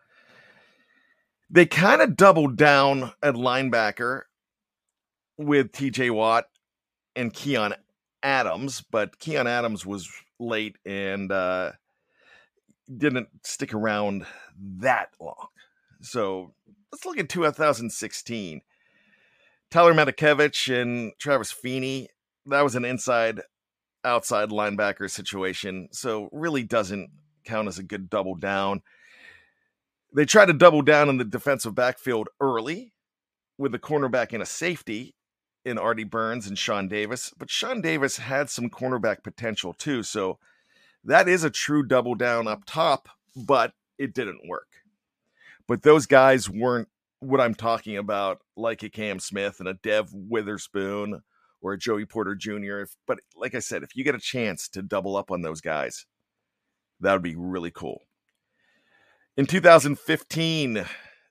They 1.50 1.66
kind 1.66 2.02
of 2.02 2.18
doubled 2.18 2.56
down 2.56 3.12
at 3.22 3.36
linebacker 3.36 4.24
with 5.46 5.72
TJ 5.72 6.12
Watt 6.12 6.46
and 7.16 7.34
Keion 7.34 7.76
Adams, 8.24 8.84
but 8.92 9.20
Keion 9.20 9.46
Adams 9.46 9.86
was 9.86 10.10
late 10.40 10.78
and 10.86 11.32
uh, 11.32 11.72
didn't 12.96 13.30
stick 13.44 13.74
around 13.74 14.26
that 14.78 15.10
long. 15.20 15.48
So 16.02 16.54
let's 16.92 17.06
look 17.06 17.18
at 17.18 17.30
2016. 17.30 18.62
Tyler 19.70 19.94
Matakevich 19.94 20.82
and 20.82 21.14
Travis 21.20 21.52
Feeney. 21.52 22.10
That 22.46 22.62
was 22.62 22.76
an 22.76 22.86
inside 22.86 23.42
outside 24.04 24.50
linebacker 24.50 25.10
situation. 25.10 25.90
So 25.92 26.30
really 26.32 26.64
doesn't 26.64 27.10
count 27.46 27.68
as 27.68 27.80
a 27.80 27.84
good 27.84 28.10
double 28.10 28.36
down. 28.36 28.82
They 30.14 30.26
tried 30.26 30.48
to 30.48 30.54
double 30.54 30.82
down 30.82 31.08
in 31.08 31.18
the 31.18 31.24
defensive 31.24 31.74
backfield 31.74 32.28
early 32.42 32.94
with 33.58 33.74
a 33.74 33.80
cornerback 33.80 34.34
and 34.34 34.44
a 34.44 34.46
safety 34.46 35.16
in 35.64 35.78
Artie 35.78 36.04
Burns 36.04 36.48
and 36.48 36.58
Sean 36.58 36.88
Davis, 36.88 37.34
but 37.38 37.50
Sean 37.50 37.82
Davis 37.82 38.18
had 38.18 38.50
some 38.50 38.70
cornerback 38.70 39.24
potential 39.24 39.74
too. 39.74 40.04
So 40.04 40.40
that 41.04 41.28
is 41.28 41.44
a 41.44 41.50
true 41.50 41.84
double 41.84 42.16
down 42.16 42.48
up 42.48 42.64
top, 42.66 43.10
but 43.36 43.74
it 43.98 44.14
didn't 44.14 44.48
work. 44.48 44.68
But 45.68 45.84
those 45.84 46.06
guys 46.06 46.50
weren't 46.50 46.90
what 47.20 47.40
I'm 47.40 47.54
talking 47.54 47.98
about, 47.98 48.40
like 48.58 48.84
a 48.84 48.90
Cam 48.90 49.20
Smith 49.20 49.60
and 49.60 49.68
a 49.68 49.76
Dev 49.76 50.10
Witherspoon 50.14 51.22
or 51.62 51.74
a 51.74 51.78
Joey 51.78 52.06
Porter 52.06 52.36
Jr. 52.36 52.80
If, 52.80 52.96
but 53.06 53.20
like 53.36 53.54
I 53.54 53.60
said, 53.60 53.84
if 53.84 53.96
you 53.96 54.04
get 54.04 54.16
a 54.16 54.20
chance 54.20 54.68
to 54.70 54.82
double 54.82 55.16
up 55.16 55.30
on 55.32 55.44
those 55.44 55.62
guys, 55.62 56.06
that 57.00 57.14
would 57.14 57.22
be 57.22 57.36
really 57.36 57.72
cool. 57.72 58.02
In 59.38 59.46
2015, 59.46 60.86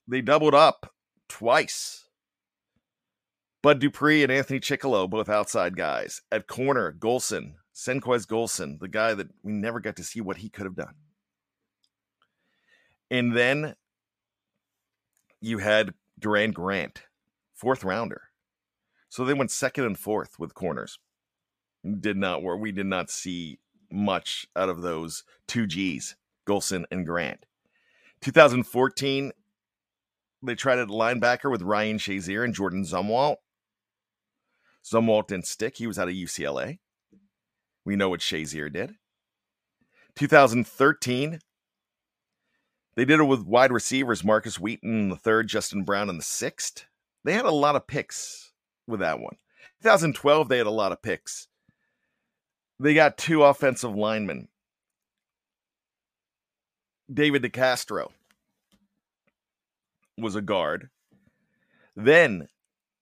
they 0.08 0.20
doubled 0.20 0.54
up 0.54 0.92
twice. 1.28 1.99
Bud 3.62 3.78
Dupree 3.78 4.22
and 4.22 4.32
Anthony 4.32 4.58
Chickillo, 4.58 5.08
both 5.08 5.28
outside 5.28 5.76
guys. 5.76 6.22
At 6.32 6.46
corner, 6.46 6.92
Golson, 6.98 7.54
Senquez 7.74 8.26
Golson, 8.26 8.78
the 8.78 8.88
guy 8.88 9.14
that 9.14 9.28
we 9.42 9.52
never 9.52 9.80
got 9.80 9.96
to 9.96 10.04
see 10.04 10.20
what 10.20 10.38
he 10.38 10.48
could 10.48 10.64
have 10.64 10.76
done. 10.76 10.94
And 13.10 13.36
then 13.36 13.74
you 15.40 15.58
had 15.58 15.94
Doran 16.18 16.52
Grant, 16.52 17.02
fourth 17.54 17.84
rounder. 17.84 18.22
So 19.08 19.24
they 19.24 19.34
went 19.34 19.50
second 19.50 19.84
and 19.84 19.98
fourth 19.98 20.38
with 20.38 20.54
corners. 20.54 20.98
Did 21.98 22.16
not 22.16 22.42
work. 22.42 22.60
We 22.60 22.72
did 22.72 22.86
not 22.86 23.10
see 23.10 23.58
much 23.90 24.46
out 24.54 24.68
of 24.68 24.82
those 24.82 25.24
two 25.46 25.66
G's, 25.66 26.16
Golson 26.46 26.84
and 26.90 27.04
Grant. 27.04 27.44
2014, 28.20 29.32
they 30.42 30.54
tried 30.54 30.78
a 30.78 30.86
linebacker 30.86 31.50
with 31.50 31.62
Ryan 31.62 31.98
Shazier 31.98 32.44
and 32.44 32.54
Jordan 32.54 32.84
Zumwalt. 32.84 33.36
Zumwalt 34.84 35.28
didn't 35.28 35.46
stick. 35.46 35.76
He 35.76 35.86
was 35.86 35.98
out 35.98 36.08
of 36.08 36.14
UCLA. 36.14 36.78
We 37.84 37.96
know 37.96 38.08
what 38.08 38.20
Shazier 38.20 38.72
did. 38.72 38.94
2013, 40.16 41.38
they 42.96 43.04
did 43.04 43.20
it 43.20 43.24
with 43.24 43.46
wide 43.46 43.72
receivers 43.72 44.24
Markus 44.24 44.58
Wheaton 44.58 45.00
in 45.00 45.08
the 45.08 45.16
third, 45.16 45.48
Justin 45.48 45.84
Brown 45.84 46.10
in 46.10 46.16
the 46.16 46.22
sixth. 46.22 46.86
They 47.24 47.32
had 47.32 47.44
a 47.44 47.50
lot 47.50 47.76
of 47.76 47.86
picks 47.86 48.52
with 48.86 49.00
that 49.00 49.20
one. 49.20 49.36
2012, 49.82 50.48
they 50.48 50.58
had 50.58 50.66
a 50.66 50.70
lot 50.70 50.92
of 50.92 51.02
picks. 51.02 51.48
They 52.78 52.94
got 52.94 53.18
two 53.18 53.42
offensive 53.42 53.94
linemen. 53.94 54.48
David 57.12 57.42
DeCastro 57.42 58.08
was 60.16 60.34
a 60.34 60.42
guard. 60.42 60.90
Then 61.96 62.48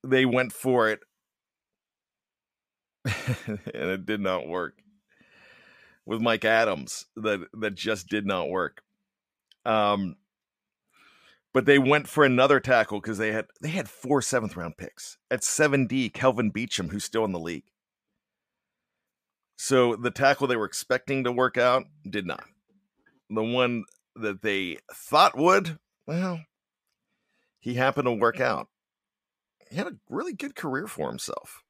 they 0.02 0.25
went 0.25 0.52
for 0.52 0.88
it, 0.88 1.00
and 3.47 3.61
it 3.91 4.07
did 4.07 4.21
not 4.21 4.47
work. 4.47 4.75
With 6.07 6.23
Mike 6.23 6.45
Adams, 6.45 7.05
that 7.17 7.41
that 7.53 7.75
just 7.75 8.09
did 8.09 8.25
not 8.25 8.49
work. 8.49 8.83
Um, 9.67 10.17
but 11.53 11.67
they 11.67 11.79
went 11.79 12.09
for 12.09 12.25
another 12.25 12.61
tackle 12.61 13.00
because 13.00 13.19
they 13.19 13.33
had 13.33 13.47
they 13.61 13.69
had 13.69 13.88
four 13.88 14.23
seventh 14.23 14.57
round 14.57 14.79
picks 14.79 15.19
at 15.31 15.45
seven 15.45 15.87
D. 15.87 16.09
Kelvin 16.09 16.50
Beachum, 16.50 16.91
who's 16.91 17.05
still 17.05 17.25
in 17.25 17.33
the 17.33 17.38
league. 17.38 17.65
So 19.57 19.97
the 19.97 20.11
tackle 20.11 20.47
they 20.47 20.57
were 20.57 20.65
expecting 20.65 21.25
to 21.25 21.33
work 21.33 21.59
out 21.59 21.85
did 22.09 22.27
not. 22.27 22.45
The 23.29 23.43
one 23.43 23.85
that 24.15 24.41
they 24.41 24.79
thought 24.95 25.37
would, 25.37 25.79
well, 26.07 26.41
he 27.59 27.75
happened 27.75 28.07
to 28.07 28.12
work 28.12 28.41
out. 28.41 28.69
He 29.69 29.77
had 29.77 29.88
a 29.88 29.97
really 30.09 30.33
good 30.33 30.55
career 30.55 30.87
for 30.87 31.09
himself. 31.09 31.62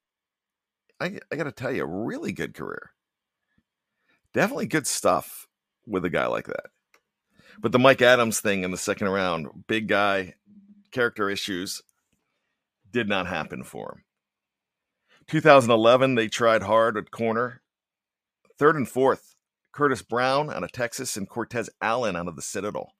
I, 1.00 1.18
I 1.30 1.36
got 1.36 1.44
to 1.44 1.52
tell 1.52 1.72
you, 1.72 1.84
a 1.84 1.86
really 1.86 2.32
good 2.32 2.54
career. 2.54 2.90
Definitely 4.34 4.66
good 4.66 4.86
stuff 4.86 5.46
with 5.86 6.04
a 6.04 6.10
guy 6.10 6.26
like 6.26 6.46
that. 6.46 6.66
But 7.60 7.72
the 7.72 7.78
Mike 7.78 8.02
Adams 8.02 8.40
thing 8.40 8.62
in 8.62 8.70
the 8.70 8.76
second 8.76 9.08
round, 9.08 9.48
big 9.66 9.88
guy, 9.88 10.34
character 10.92 11.28
issues, 11.28 11.82
did 12.90 13.08
not 13.08 13.26
happen 13.26 13.64
for 13.64 13.92
him. 13.92 14.04
2011, 15.28 16.14
they 16.14 16.28
tried 16.28 16.62
hard 16.62 16.96
at 16.96 17.10
corner. 17.10 17.62
Third 18.58 18.76
and 18.76 18.88
fourth, 18.88 19.36
Curtis 19.72 20.02
Brown 20.02 20.50
out 20.50 20.64
of 20.64 20.72
Texas 20.72 21.16
and 21.16 21.28
Cortez 21.28 21.68
Allen 21.80 22.16
out 22.16 22.28
of 22.28 22.36
the 22.36 22.42
Citadel. 22.42 22.92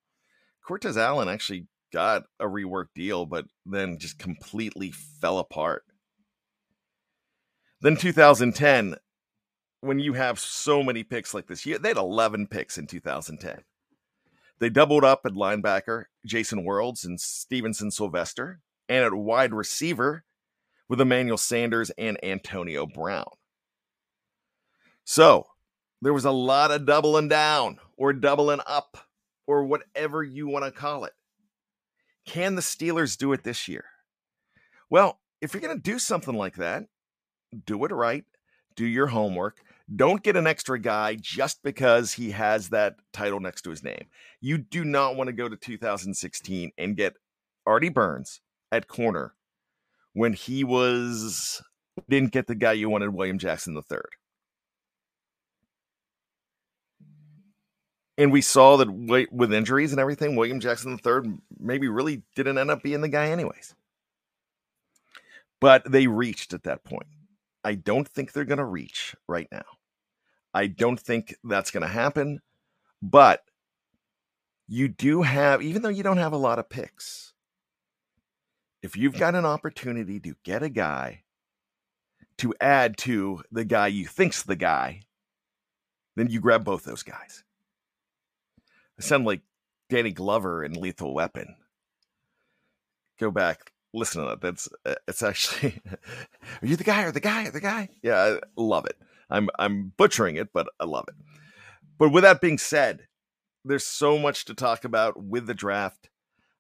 Cortez 0.64 0.96
Allen 0.96 1.28
actually 1.28 1.66
got 1.92 2.24
a 2.38 2.44
rework 2.44 2.86
deal, 2.94 3.26
but 3.26 3.46
then 3.64 3.98
just 3.98 4.18
completely 4.18 4.90
fell 4.90 5.38
apart. 5.38 5.84
Then 7.80 7.96
2010, 7.96 8.96
when 9.80 9.98
you 9.98 10.14
have 10.14 10.38
so 10.38 10.82
many 10.82 11.04
picks 11.04 11.32
like 11.32 11.46
this, 11.46 11.64
year, 11.64 11.78
they 11.78 11.88
had 11.88 11.96
11 11.96 12.48
picks 12.48 12.78
in 12.78 12.86
2010. 12.86 13.62
They 14.58 14.68
doubled 14.68 15.04
up 15.04 15.20
at 15.24 15.32
linebacker, 15.32 16.06
Jason 16.26 16.64
Worilds 16.64 17.04
and 17.04 17.20
Stevenson 17.20 17.90
Sylvester, 17.90 18.60
and 18.88 19.04
at 19.04 19.14
wide 19.14 19.54
receiver 19.54 20.24
with 20.88 21.00
Emmanuel 21.00 21.38
Sanders 21.38 21.90
and 21.90 22.22
Antonio 22.24 22.86
Brown. 22.86 23.30
So 25.04 25.46
there 26.02 26.12
was 26.12 26.24
a 26.24 26.32
lot 26.32 26.70
of 26.70 26.86
doubling 26.86 27.28
down 27.28 27.78
or 27.96 28.12
doubling 28.12 28.60
up 28.66 28.98
or 29.46 29.64
whatever 29.64 30.22
you 30.22 30.48
want 30.48 30.64
to 30.64 30.70
call 30.72 31.04
it. 31.04 31.12
Can 32.26 32.56
the 32.56 32.62
Steelers 32.62 33.16
do 33.16 33.32
it 33.32 33.44
this 33.44 33.68
year? 33.68 33.84
Well, 34.90 35.20
if 35.40 35.54
you're 35.54 35.62
going 35.62 35.76
to 35.76 35.82
do 35.82 35.98
something 35.98 36.34
like 36.34 36.56
that, 36.56 36.84
do 37.64 37.84
it 37.84 37.92
right, 37.92 38.24
do 38.76 38.86
your 38.86 39.06
homework, 39.08 39.62
don't 39.94 40.22
get 40.22 40.36
an 40.36 40.46
extra 40.46 40.78
guy 40.78 41.16
just 41.20 41.62
because 41.62 42.12
he 42.12 42.30
has 42.30 42.68
that 42.68 42.96
title 43.12 43.40
next 43.40 43.62
to 43.62 43.70
his 43.70 43.82
name. 43.82 44.06
You 44.40 44.58
do 44.58 44.84
not 44.84 45.16
want 45.16 45.28
to 45.28 45.32
go 45.32 45.48
to 45.48 45.56
2016 45.56 46.72
and 46.76 46.96
get 46.96 47.14
Artie 47.66 47.88
Burns 47.88 48.40
at 48.70 48.88
corner 48.88 49.34
when 50.12 50.32
he 50.32 50.64
was 50.64 51.62
didn't 52.08 52.32
get 52.32 52.46
the 52.46 52.54
guy 52.54 52.72
you 52.72 52.88
wanted, 52.88 53.10
William 53.10 53.38
Jackson 53.38 53.74
the 53.74 53.82
third. 53.82 54.08
And 58.16 58.32
we 58.32 58.40
saw 58.40 58.76
that 58.76 59.28
with 59.30 59.52
injuries 59.52 59.92
and 59.92 60.00
everything, 60.00 60.34
William 60.34 60.60
Jackson 60.60 60.92
the 60.92 60.98
third 60.98 61.38
maybe 61.58 61.88
really 61.88 62.22
didn't 62.34 62.58
end 62.58 62.70
up 62.70 62.82
being 62.82 63.00
the 63.00 63.08
guy 63.08 63.28
anyways. 63.28 63.74
But 65.60 65.90
they 65.90 66.08
reached 66.08 66.52
at 66.52 66.64
that 66.64 66.84
point. 66.84 67.06
I 67.68 67.74
don't 67.74 68.08
think 68.08 68.32
they're 68.32 68.46
going 68.46 68.56
to 68.56 68.64
reach 68.64 69.14
right 69.28 69.46
now. 69.52 69.66
I 70.54 70.68
don't 70.68 70.98
think 70.98 71.36
that's 71.44 71.70
going 71.70 71.82
to 71.82 71.86
happen. 71.86 72.40
But 73.02 73.42
you 74.66 74.88
do 74.88 75.20
have, 75.20 75.60
even 75.60 75.82
though 75.82 75.90
you 75.90 76.02
don't 76.02 76.16
have 76.16 76.32
a 76.32 76.38
lot 76.38 76.58
of 76.58 76.70
picks, 76.70 77.34
if 78.82 78.96
you've 78.96 79.12
mm. 79.12 79.18
got 79.18 79.34
an 79.34 79.44
opportunity 79.44 80.18
to 80.18 80.34
get 80.44 80.62
a 80.62 80.70
guy 80.70 81.24
to 82.38 82.54
add 82.58 82.96
to 82.98 83.42
the 83.52 83.66
guy 83.66 83.88
you 83.88 84.06
think's 84.06 84.44
the 84.44 84.56
guy, 84.56 85.02
then 86.16 86.30
you 86.30 86.40
grab 86.40 86.64
both 86.64 86.84
those 86.84 87.02
guys. 87.02 87.44
I 88.98 89.02
sound 89.02 89.26
like 89.26 89.42
Danny 89.90 90.12
Glover 90.12 90.64
in 90.64 90.72
Lethal 90.72 91.12
Weapon. 91.12 91.54
Go 93.20 93.30
back, 93.30 93.72
listen 93.98 94.22
to 94.22 94.28
that. 94.30 94.40
That's 94.40 94.68
uh, 94.84 94.94
it's 95.06 95.22
actually. 95.22 95.80
are 96.62 96.66
you 96.66 96.76
the 96.76 96.84
guy 96.84 97.02
or 97.02 97.12
the 97.12 97.20
guy 97.20 97.46
or 97.46 97.50
the 97.50 97.60
guy? 97.60 97.88
Yeah, 98.02 98.16
I 98.16 98.38
love 98.56 98.86
it. 98.86 98.96
I'm 99.30 99.48
I'm 99.58 99.92
butchering 99.96 100.36
it, 100.36 100.52
but 100.52 100.68
I 100.80 100.84
love 100.84 101.04
it. 101.08 101.14
But 101.98 102.10
with 102.10 102.22
that 102.22 102.40
being 102.40 102.58
said, 102.58 103.08
there's 103.64 103.86
so 103.86 104.18
much 104.18 104.44
to 104.46 104.54
talk 104.54 104.84
about 104.84 105.22
with 105.22 105.46
the 105.46 105.54
draft. 105.54 106.08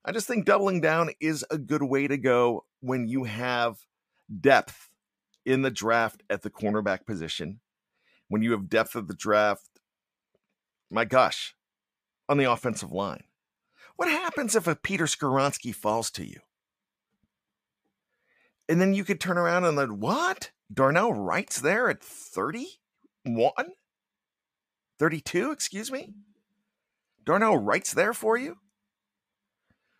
I 0.04 0.12
just 0.12 0.26
think 0.26 0.44
doubling 0.44 0.80
down 0.80 1.10
is 1.20 1.44
a 1.50 1.58
good 1.58 1.82
way 1.82 2.08
to 2.08 2.16
go 2.16 2.64
when 2.80 3.08
you 3.08 3.24
have 3.24 3.78
depth 4.40 4.90
in 5.44 5.62
the 5.62 5.70
draft 5.70 6.22
at 6.28 6.42
the 6.42 6.50
cornerback 6.50 7.06
position. 7.06 7.60
When 8.28 8.42
you 8.42 8.52
have 8.52 8.68
depth 8.68 8.94
of 8.94 9.08
the 9.08 9.14
draft, 9.14 9.80
my 10.90 11.04
gosh, 11.04 11.54
on 12.28 12.36
the 12.36 12.50
offensive 12.50 12.92
line. 12.92 13.24
What 13.96 14.08
happens 14.08 14.54
if 14.54 14.66
a 14.66 14.76
Peter 14.76 15.06
Skoronski 15.06 15.74
falls 15.74 16.10
to 16.12 16.24
you? 16.24 16.40
And 18.68 18.80
then 18.80 18.92
you 18.92 19.04
could 19.04 19.20
turn 19.20 19.38
around 19.38 19.64
and 19.64 19.78
then, 19.78 19.98
what? 20.00 20.50
Darnell 20.72 21.12
Wright's 21.12 21.60
there 21.60 21.88
at 21.88 22.02
31? 22.02 23.52
32, 24.98 25.50
excuse 25.50 25.90
me? 25.90 26.12
Darnell 27.24 27.56
Wright's 27.56 27.94
there 27.94 28.12
for 28.12 28.36
you? 28.36 28.56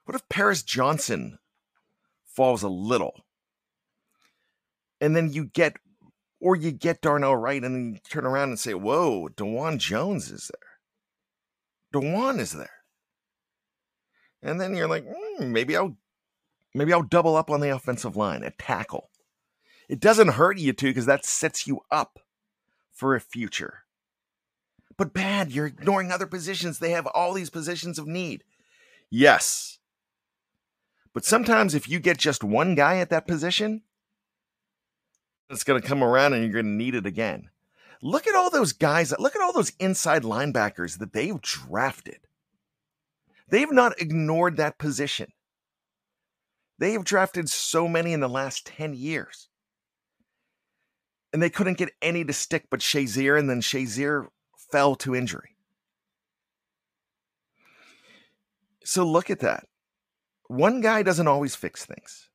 What 0.05 0.15
if 0.15 0.29
Paris 0.29 0.63
Johnson 0.63 1.39
falls 2.27 2.63
a 2.63 2.69
little? 2.69 3.25
And 5.01 5.17
then 5.17 5.33
you 5.33 5.45
get, 5.45 5.77
or 6.41 6.57
you 6.57 6.71
get 6.73 7.01
Darnell 7.01 7.37
Wright 7.37 7.63
and 7.63 7.75
then 7.75 7.93
you 7.95 8.01
turn 8.11 8.27
around 8.27 8.51
and 8.51 8.59
say, 8.59 8.75
whoa, 8.75 9.29
Dawand 9.29 9.79
Jones 9.79 10.31
is 10.31 10.51
there. 10.53 12.03
Dawand 12.03 12.39
is 12.39 12.53
there. 12.53 12.71
And 14.43 14.61
then 14.61 14.75
you're 14.75 14.89
like, 14.89 15.05
mm, 15.05 15.49
maybe 15.49 15.77
I'll 15.77 15.97
maybe 16.75 16.93
I'll 16.93 17.03
double 17.03 17.37
up 17.37 17.51
on 17.51 17.61
the 17.61 17.75
offensive 17.75 18.17
line 18.17 18.43
at 18.43 18.59
tackle. 18.59 19.11
It 19.89 20.01
doesn't 20.01 20.29
hurt 20.29 20.59
you 20.59 20.73
to 20.73 20.87
because 20.87 21.07
that 21.07 21.25
sets 21.25 21.67
you 21.67 21.81
up 21.91 22.19
for 22.93 23.15
a 23.15 23.21
future. 23.21 23.85
But 24.97 25.15
bad, 25.15 25.53
you're 25.53 25.67
ignoring 25.67 26.11
other 26.11 26.27
positions. 26.27 26.79
They 26.79 26.91
have 26.91 27.07
all 27.07 27.33
these 27.33 27.51
positions 27.51 27.99
of 27.99 28.07
need. 28.07 28.45
Yes. 29.11 29.79
But 31.15 31.25
sometimes 31.25 31.75
if 31.75 31.89
you 31.89 32.01
get 32.01 32.19
just 32.19 32.45
one 32.45 32.75
guy 32.75 32.99
at 32.99 33.11
that 33.11 33.27
position, 33.27 33.83
it's 35.49 35.65
going 35.65 35.81
to 35.81 35.87
come 35.87 36.03
around 36.03 36.35
and 36.35 36.43
you're 36.43 36.53
going 36.53 36.67
to 36.67 36.71
need 36.71 36.95
it 36.95 37.07
again. 37.07 37.49
Look 38.03 38.27
at 38.27 38.35
all 38.35 38.51
those 38.51 38.73
guys. 38.73 39.15
Look 39.19 39.35
at 39.35 39.43
all 39.43 39.53
those 39.53 39.73
inside 39.81 40.23
linebackers 40.23 40.99
that 40.99 41.13
they've 41.13 41.41
drafted. 41.41 42.19
They've 43.49 43.73
not 43.73 44.01
ignored 44.01 44.57
that 44.57 44.79
position. 44.79 45.33
They 46.79 46.93
have 46.93 47.05
drafted 47.05 47.49
so 47.49 47.89
many 47.89 48.13
in 48.13 48.21
the 48.21 48.29
last 48.29 48.67
10 48.67 48.95
years. 48.95 49.49
And 51.33 51.43
they 51.43 51.51
couldn't 51.51 51.79
get 51.79 51.93
any 52.01 52.25
to 52.25 52.33
stick 52.33 52.67
but 52.71 52.81
Shazier, 52.81 53.39
and 53.39 53.51
then 53.51 53.61
Shazier 53.61 54.29
fell 54.71 54.95
to 54.97 55.15
injury. 55.15 55.57
So 58.85 59.05
look 59.05 59.29
at 59.29 59.41
that. 59.41 59.65
One 60.47 60.81
guy 60.81 61.03
doesn't 61.03 61.29
always 61.29 61.55
fix 61.55 61.85
things. 61.85 62.31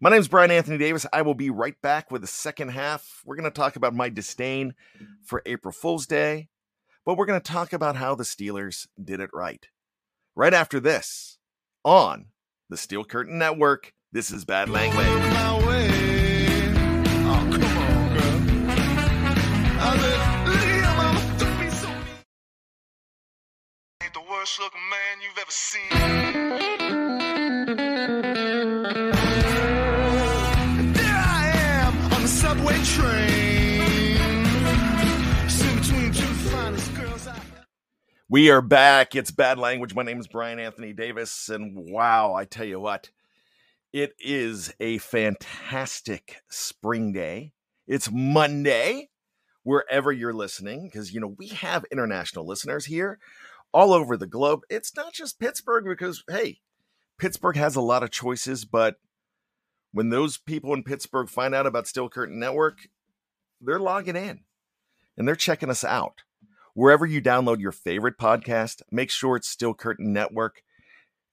My 0.00 0.10
name 0.10 0.18
is 0.18 0.28
Bryan 0.28 0.50
Anthony 0.50 0.78
Davis. 0.78 1.06
I 1.12 1.22
will 1.22 1.34
be 1.34 1.50
right 1.50 1.80
back 1.82 2.10
with 2.10 2.22
the 2.22 2.26
second 2.26 2.70
half. 2.70 3.22
We're 3.24 3.36
going 3.36 3.44
to 3.44 3.50
talk 3.50 3.76
about 3.76 3.94
my 3.94 4.08
disdain 4.08 4.74
for 5.22 5.42
April 5.44 5.72
Fool's 5.72 6.06
Day, 6.06 6.48
but 7.04 7.16
we're 7.16 7.26
going 7.26 7.40
to 7.40 7.52
talk 7.52 7.72
about 7.72 7.96
how 7.96 8.14
the 8.14 8.24
Steelers 8.24 8.88
did 9.02 9.20
it 9.20 9.30
right 9.32 9.68
right 10.34 10.54
after 10.54 10.80
this 10.80 11.38
on 11.84 12.26
the 12.70 12.76
Steel 12.76 13.04
Curtain 13.04 13.36
Network. 13.36 13.92
This 14.12 14.30
is 14.30 14.44
Bad 14.44 14.68
Language. 14.70 15.06
Oh, 15.08 15.66
the 24.12 24.20
worst 24.28 24.58
looking 24.58 24.80
man 24.90 25.20
you've 25.22 25.38
ever 25.38 25.50
seen. 25.50 25.88
there 30.92 31.22
I 31.26 31.52
am 31.54 32.12
on 32.12 32.22
the 32.22 32.28
subway 32.28 32.82
train, 32.82 33.39
we 38.30 38.48
are 38.48 38.62
back. 38.62 39.16
It's 39.16 39.32
bad 39.32 39.58
language. 39.58 39.92
My 39.92 40.04
name 40.04 40.20
is 40.20 40.28
Bryan 40.28 40.60
Anthony 40.60 40.92
Davis. 40.92 41.48
And 41.48 41.90
wow, 41.90 42.32
I 42.32 42.44
tell 42.44 42.64
you 42.64 42.78
what, 42.78 43.10
it 43.92 44.14
is 44.20 44.72
a 44.78 44.98
fantastic 44.98 46.36
spring 46.48 47.12
day. 47.12 47.54
It's 47.88 48.08
Monday, 48.08 49.10
wherever 49.64 50.12
you're 50.12 50.32
listening, 50.32 50.84
because, 50.84 51.12
you 51.12 51.18
know, 51.18 51.34
we 51.36 51.48
have 51.48 51.84
international 51.90 52.46
listeners 52.46 52.86
here 52.86 53.18
all 53.74 53.92
over 53.92 54.16
the 54.16 54.28
globe. 54.28 54.60
It's 54.70 54.94
not 54.94 55.12
just 55.12 55.40
Pittsburgh, 55.40 55.84
because, 55.84 56.22
hey, 56.30 56.60
Pittsburgh 57.18 57.56
has 57.56 57.74
a 57.74 57.80
lot 57.80 58.04
of 58.04 58.12
choices, 58.12 58.64
but 58.64 59.00
when 59.90 60.10
those 60.10 60.38
people 60.38 60.72
in 60.72 60.84
Pittsburgh 60.84 61.28
find 61.28 61.52
out 61.52 61.66
about 61.66 61.88
Steel 61.88 62.08
Curtain 62.08 62.38
Network, 62.38 62.78
they're 63.60 63.80
logging 63.80 64.14
in 64.14 64.44
and 65.18 65.26
they're 65.26 65.34
checking 65.34 65.68
us 65.68 65.82
out. 65.82 66.22
Wherever 66.74 67.04
you 67.04 67.20
download 67.20 67.60
your 67.60 67.72
favorite 67.72 68.18
podcast, 68.18 68.82
make 68.90 69.10
sure 69.10 69.36
it's 69.36 69.48
still 69.48 69.74
Curtain 69.74 70.12
Network. 70.12 70.62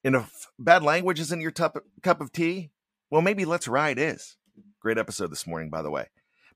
And 0.04 0.15
if 0.15 0.47
bad 0.58 0.84
language 0.84 1.19
isn't 1.19 1.41
your 1.41 1.52
tup- 1.52 1.86
cup 2.02 2.21
of 2.21 2.32
tea, 2.32 2.71
well, 3.10 3.21
maybe 3.21 3.45
Let's 3.45 3.67
Ride 3.67 4.00
is. 4.00 4.38
Great 4.82 4.97
episode 4.97 5.32
this 5.32 5.47
morning, 5.47 5.69
by 5.69 5.82
the 5.82 5.91
way. 5.91 6.08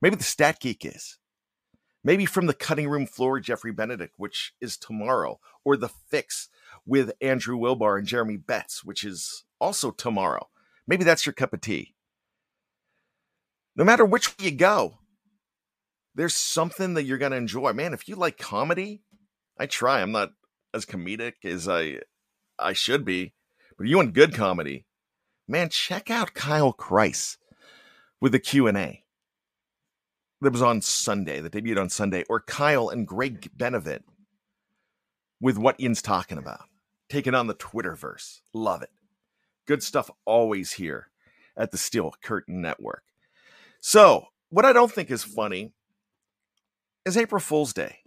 Maybe 0.02 0.16
the 0.16 0.24
Stat 0.24 0.60
Geek 0.60 0.86
is. 0.86 1.18
Maybe 2.04 2.26
from 2.26 2.48
the 2.48 2.54
cutting 2.54 2.90
room 2.90 3.06
floor, 3.06 3.40
Jeffrey 3.40 3.72
Benedict, 3.72 4.16
which 4.18 4.54
is 4.60 4.78
tomorrow, 4.78 5.40
or 5.64 5.78
The 5.78 5.90
Fix 5.90 6.50
with 6.86 7.12
Andrew 7.22 7.58
Wilbar 7.58 7.98
and 8.00 8.08
Jeremy 8.08 8.38
Betts, 8.38 8.84
which 8.84 9.04
is 9.04 9.44
also 9.60 9.92
tomorrow. 9.92 10.50
Maybe 10.88 11.04
that's 11.04 11.26
your 11.26 11.34
cup 11.34 11.54
of 11.54 11.62
tea. 11.62 11.94
No 13.76 13.84
matter 13.84 14.04
which 14.04 14.30
way 14.40 14.46
you 14.46 14.52
go, 14.52 14.98
there's 16.16 16.36
something 16.36 16.94
that 16.96 17.04
you're 17.04 17.18
going 17.18 17.32
to 17.32 17.38
enjoy. 17.38 17.74
Man, 17.74 17.94
if 17.94 18.08
you 18.08 18.16
like 18.16 18.38
comedy, 18.38 19.02
I 19.58 19.66
try. 19.66 20.02
I'm 20.02 20.12
not 20.12 20.32
as 20.74 20.86
comedic 20.86 21.46
as 21.46 21.68
I 21.68 22.00
I 22.60 22.74
should 22.74 23.06
be, 23.06 23.34
but 23.78 23.88
you 23.88 23.98
want 23.98 24.14
good 24.14 24.34
comedy, 24.34 24.86
man, 25.48 25.70
check 25.70 26.10
out 26.10 26.34
Kyle 26.34 26.74
Kreis 26.74 27.38
with 28.20 28.32
the 28.32 28.40
Q&A. 28.40 29.04
That 30.42 30.54
was 30.54 30.62
on 30.62 30.82
Sunday, 30.82 31.40
that 31.40 31.54
debuted 31.54 31.80
on 31.80 31.90
Sunday, 31.90 32.24
or 32.28 32.40
Kyle 32.40 32.90
and 32.90 33.08
Greg 33.08 33.52
Benevent 33.56 34.06
with 35.40 35.58
what 35.58 35.80
Ian's 35.80 36.02
talking 36.02 36.40
about. 36.40 36.62
Taking 37.10 37.36
on 37.36 37.48
the 37.48 37.54
Twitterverse. 37.54 38.40
Love 38.54 38.82
it. 38.82 38.90
Good 39.68 39.84
stuff 39.84 40.10
always 40.26 40.74
here 40.74 41.10
at 41.56 41.72
the 41.72 41.78
Steel 41.78 42.14
Curtain 42.24 42.62
Network. 42.62 43.04
So, 43.82 44.26
what 44.50 44.66
I 44.66 44.74
don't 44.74 44.92
think 44.92 45.12
is 45.12 45.24
funny 45.24 45.74
is 47.06 47.18
April 47.18 47.42
Fool's 47.42 47.74
Day. 47.74 47.98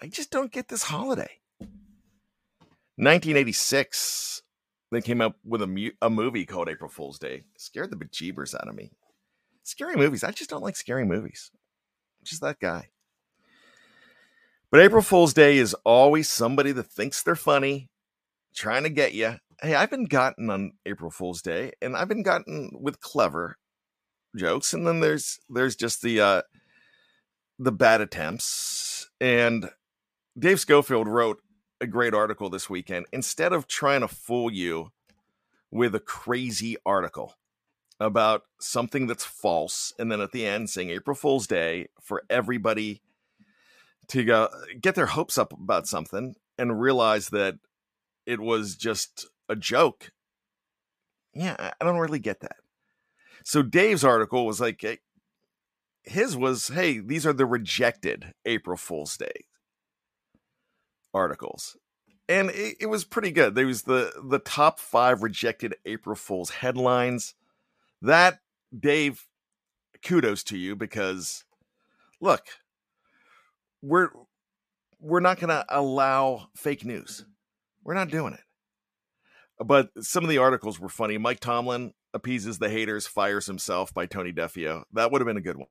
I 0.00 0.06
just 0.06 0.30
don't 0.30 0.52
get 0.52 0.68
this 0.68 0.84
holiday. 0.84 1.40
1986, 2.96 4.42
they 4.90 5.00
came 5.00 5.20
up 5.20 5.36
with 5.44 5.62
a, 5.62 5.66
mu- 5.66 5.90
a 6.00 6.10
movie 6.10 6.46
called 6.46 6.68
April 6.68 6.90
Fool's 6.90 7.18
Day. 7.18 7.44
Scared 7.56 7.90
the 7.90 7.96
bejeebers 7.96 8.54
out 8.54 8.68
of 8.68 8.74
me. 8.74 8.92
Scary 9.62 9.96
movies. 9.96 10.24
I 10.24 10.30
just 10.30 10.50
don't 10.50 10.62
like 10.62 10.76
scary 10.76 11.04
movies. 11.04 11.50
I'm 12.20 12.24
just 12.24 12.42
that 12.42 12.60
guy. 12.60 12.90
But 14.70 14.80
April 14.80 15.02
Fool's 15.02 15.34
Day 15.34 15.58
is 15.58 15.74
always 15.84 16.28
somebody 16.28 16.72
that 16.72 16.84
thinks 16.84 17.22
they're 17.22 17.34
funny, 17.34 17.90
trying 18.54 18.84
to 18.84 18.90
get 18.90 19.12
you. 19.12 19.34
Hey, 19.60 19.74
I've 19.74 19.90
been 19.90 20.06
gotten 20.06 20.50
on 20.50 20.72
April 20.86 21.10
Fool's 21.10 21.42
Day, 21.42 21.72
and 21.82 21.96
I've 21.96 22.08
been 22.08 22.22
gotten 22.22 22.70
with 22.80 23.00
clever 23.00 23.58
jokes, 24.34 24.72
and 24.72 24.86
then 24.86 25.00
there's 25.00 25.38
there's 25.48 25.76
just 25.76 26.02
the 26.02 26.20
uh, 26.20 26.42
the 27.62 27.72
bad 27.72 28.00
attempts. 28.00 29.08
And 29.20 29.70
Dave 30.38 30.60
Schofield 30.60 31.06
wrote 31.06 31.40
a 31.80 31.86
great 31.86 32.14
article 32.14 32.50
this 32.50 32.68
weekend. 32.68 33.06
Instead 33.12 33.52
of 33.52 33.66
trying 33.66 34.00
to 34.00 34.08
fool 34.08 34.50
you 34.50 34.90
with 35.70 35.94
a 35.94 36.00
crazy 36.00 36.76
article 36.84 37.34
about 38.00 38.42
something 38.60 39.06
that's 39.06 39.24
false, 39.24 39.92
and 39.98 40.10
then 40.10 40.20
at 40.20 40.32
the 40.32 40.44
end 40.44 40.68
saying 40.70 40.90
April 40.90 41.14
Fool's 41.14 41.46
Day 41.46 41.86
for 42.00 42.24
everybody 42.28 43.00
to 44.08 44.24
go 44.24 44.48
get 44.80 44.96
their 44.96 45.06
hopes 45.06 45.38
up 45.38 45.52
about 45.52 45.86
something 45.86 46.34
and 46.58 46.80
realize 46.80 47.28
that 47.28 47.58
it 48.26 48.40
was 48.40 48.74
just 48.74 49.26
a 49.48 49.54
joke. 49.54 50.12
Yeah, 51.32 51.56
I 51.80 51.84
don't 51.84 51.98
really 51.98 52.18
get 52.18 52.40
that. 52.40 52.56
So 53.44 53.62
Dave's 53.62 54.04
article 54.04 54.46
was 54.46 54.60
like, 54.60 55.00
his 56.04 56.36
was 56.36 56.68
hey 56.68 56.98
these 56.98 57.26
are 57.26 57.32
the 57.32 57.46
rejected 57.46 58.32
april 58.46 58.76
fool's 58.76 59.16
day 59.16 59.46
articles 61.14 61.76
and 62.28 62.50
it, 62.50 62.76
it, 62.80 62.86
was 62.86 63.04
pretty 63.04 63.30
good 63.30 63.54
there 63.54 63.66
was 63.66 63.82
the 63.82 64.12
the 64.24 64.38
top 64.38 64.80
five 64.80 65.22
rejected 65.22 65.74
april 65.86 66.16
fool's 66.16 66.50
headlines 66.50 67.34
That, 68.02 68.40
Dave, 68.78 69.26
kudos 70.04 70.42
to 70.44 70.58
you 70.58 70.76
because 70.76 71.44
look, 72.20 72.42
we're 73.82 74.10
we're 75.00 75.20
not 75.20 75.38
going 75.40 75.50
to 75.50 75.64
allow 75.68 76.48
fake 76.56 76.84
news. 76.84 77.26
We're 77.84 77.94
not 77.94 78.10
doing 78.10 78.34
it. 78.34 78.40
But 79.64 79.90
some 80.00 80.24
of 80.24 80.30
the 80.30 80.38
articles 80.38 80.80
were 80.80 80.88
funny. 80.88 81.18
Mike 81.18 81.40
Tomlin 81.40 81.92
appeases 82.14 82.58
the 82.58 82.70
haters, 82.70 83.06
fires 83.06 83.46
himself 83.46 83.94
by 83.94 84.06
Tony 84.06 84.32
Defeo. 84.32 84.84
That 84.92 85.12
would 85.12 85.20
have 85.20 85.26
been 85.26 85.36
a 85.36 85.42
good 85.42 85.58
one. 85.58 85.68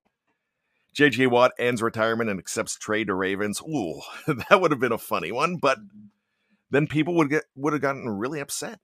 JJ 0.95 1.29
Watt 1.29 1.51
ends 1.57 1.81
retirement 1.81 2.29
and 2.29 2.39
accepts 2.39 2.77
trade 2.77 3.07
to 3.07 3.13
Ravens. 3.13 3.61
Ooh, 3.61 4.01
that 4.27 4.59
would 4.59 4.71
have 4.71 4.79
been 4.79 4.91
a 4.91 4.97
funny 4.97 5.31
one, 5.31 5.57
but 5.57 5.77
then 6.69 6.87
people 6.87 7.15
would 7.15 7.29
get 7.29 7.43
would 7.55 7.73
have 7.73 7.81
gotten 7.81 8.09
really 8.09 8.39
upset. 8.39 8.79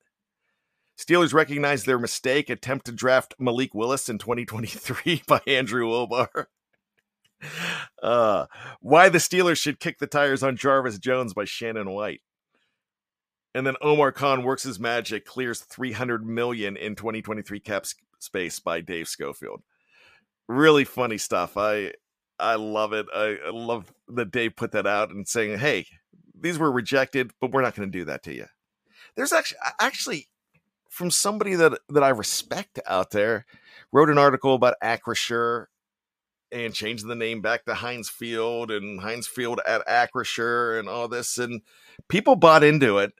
Steelers 0.97 1.33
recognize 1.33 1.83
their 1.83 1.99
mistake, 1.99 2.49
attempt 2.49 2.85
to 2.87 2.91
draft 2.91 3.35
Malik 3.37 3.75
Willis 3.75 4.09
in 4.09 4.17
2023 4.17 5.23
by 5.27 5.41
Andrew 5.45 5.89
Obar. 5.89 6.45
Uh, 8.01 8.47
why 8.79 9.09
the 9.09 9.19
Steelers 9.19 9.61
should 9.61 9.79
kick 9.79 9.99
the 9.99 10.07
tires 10.07 10.41
on 10.41 10.57
Jarvis 10.57 10.97
Jones 10.97 11.35
by 11.35 11.45
Shannon 11.45 11.91
White. 11.91 12.21
And 13.53 13.65
then 13.65 13.75
Omar 13.81 14.11
Khan 14.11 14.43
works 14.43 14.63
his 14.63 14.79
magic, 14.79 15.25
clears 15.25 15.61
300 15.61 16.25
million 16.25 16.75
in 16.75 16.95
2023 16.95 17.59
cap 17.59 17.85
space 18.19 18.59
by 18.59 18.81
Dave 18.81 19.07
Schofield. 19.07 19.61
Really 20.47 20.85
funny 20.85 21.17
stuff. 21.17 21.57
I 21.57 21.93
I 22.39 22.55
love 22.55 22.93
it. 22.93 23.07
I, 23.13 23.37
I 23.47 23.49
love 23.51 23.91
that 24.09 24.31
Dave 24.31 24.55
put 24.55 24.71
that 24.71 24.87
out 24.87 25.09
and 25.09 25.27
saying, 25.27 25.59
"Hey, 25.59 25.87
these 26.39 26.57
were 26.57 26.71
rejected, 26.71 27.31
but 27.41 27.51
we're 27.51 27.61
not 27.61 27.75
going 27.75 27.91
to 27.91 27.97
do 27.97 28.05
that 28.05 28.23
to 28.23 28.33
you." 28.33 28.45
There's 29.15 29.33
actually 29.33 29.57
actually 29.79 30.27
from 30.89 31.11
somebody 31.11 31.55
that 31.55 31.79
that 31.89 32.03
I 32.03 32.09
respect 32.09 32.79
out 32.85 33.11
there 33.11 33.45
wrote 33.91 34.09
an 34.09 34.17
article 34.17 34.53
about 34.53 34.75
Acrisure 34.83 35.65
and 36.51 36.73
changing 36.73 37.07
the 37.07 37.15
name 37.15 37.41
back 37.41 37.65
to 37.65 37.73
Heinz 37.75 38.09
Field 38.09 38.71
and 38.71 39.01
Heinz 39.01 39.27
Field 39.27 39.59
at 39.67 39.85
Acrisure 39.87 40.79
and 40.79 40.87
all 40.87 41.07
this 41.07 41.37
and 41.37 41.61
people 42.07 42.35
bought 42.35 42.63
into 42.63 42.99
it. 42.99 43.13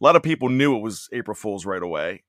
A 0.00 0.04
lot 0.04 0.16
of 0.16 0.22
people 0.22 0.48
knew 0.48 0.76
it 0.76 0.82
was 0.82 1.08
April 1.12 1.34
Fools 1.34 1.66
right 1.66 1.82
away. 1.82 2.24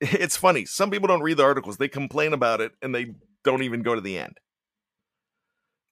It's 0.00 0.36
funny. 0.36 0.64
Some 0.64 0.90
people 0.90 1.08
don't 1.08 1.22
read 1.22 1.38
the 1.38 1.42
articles. 1.42 1.76
They 1.76 1.88
complain 1.88 2.32
about 2.32 2.60
it 2.60 2.72
and 2.80 2.94
they 2.94 3.14
don't 3.44 3.62
even 3.62 3.82
go 3.82 3.94
to 3.94 4.00
the 4.00 4.18
end. 4.18 4.38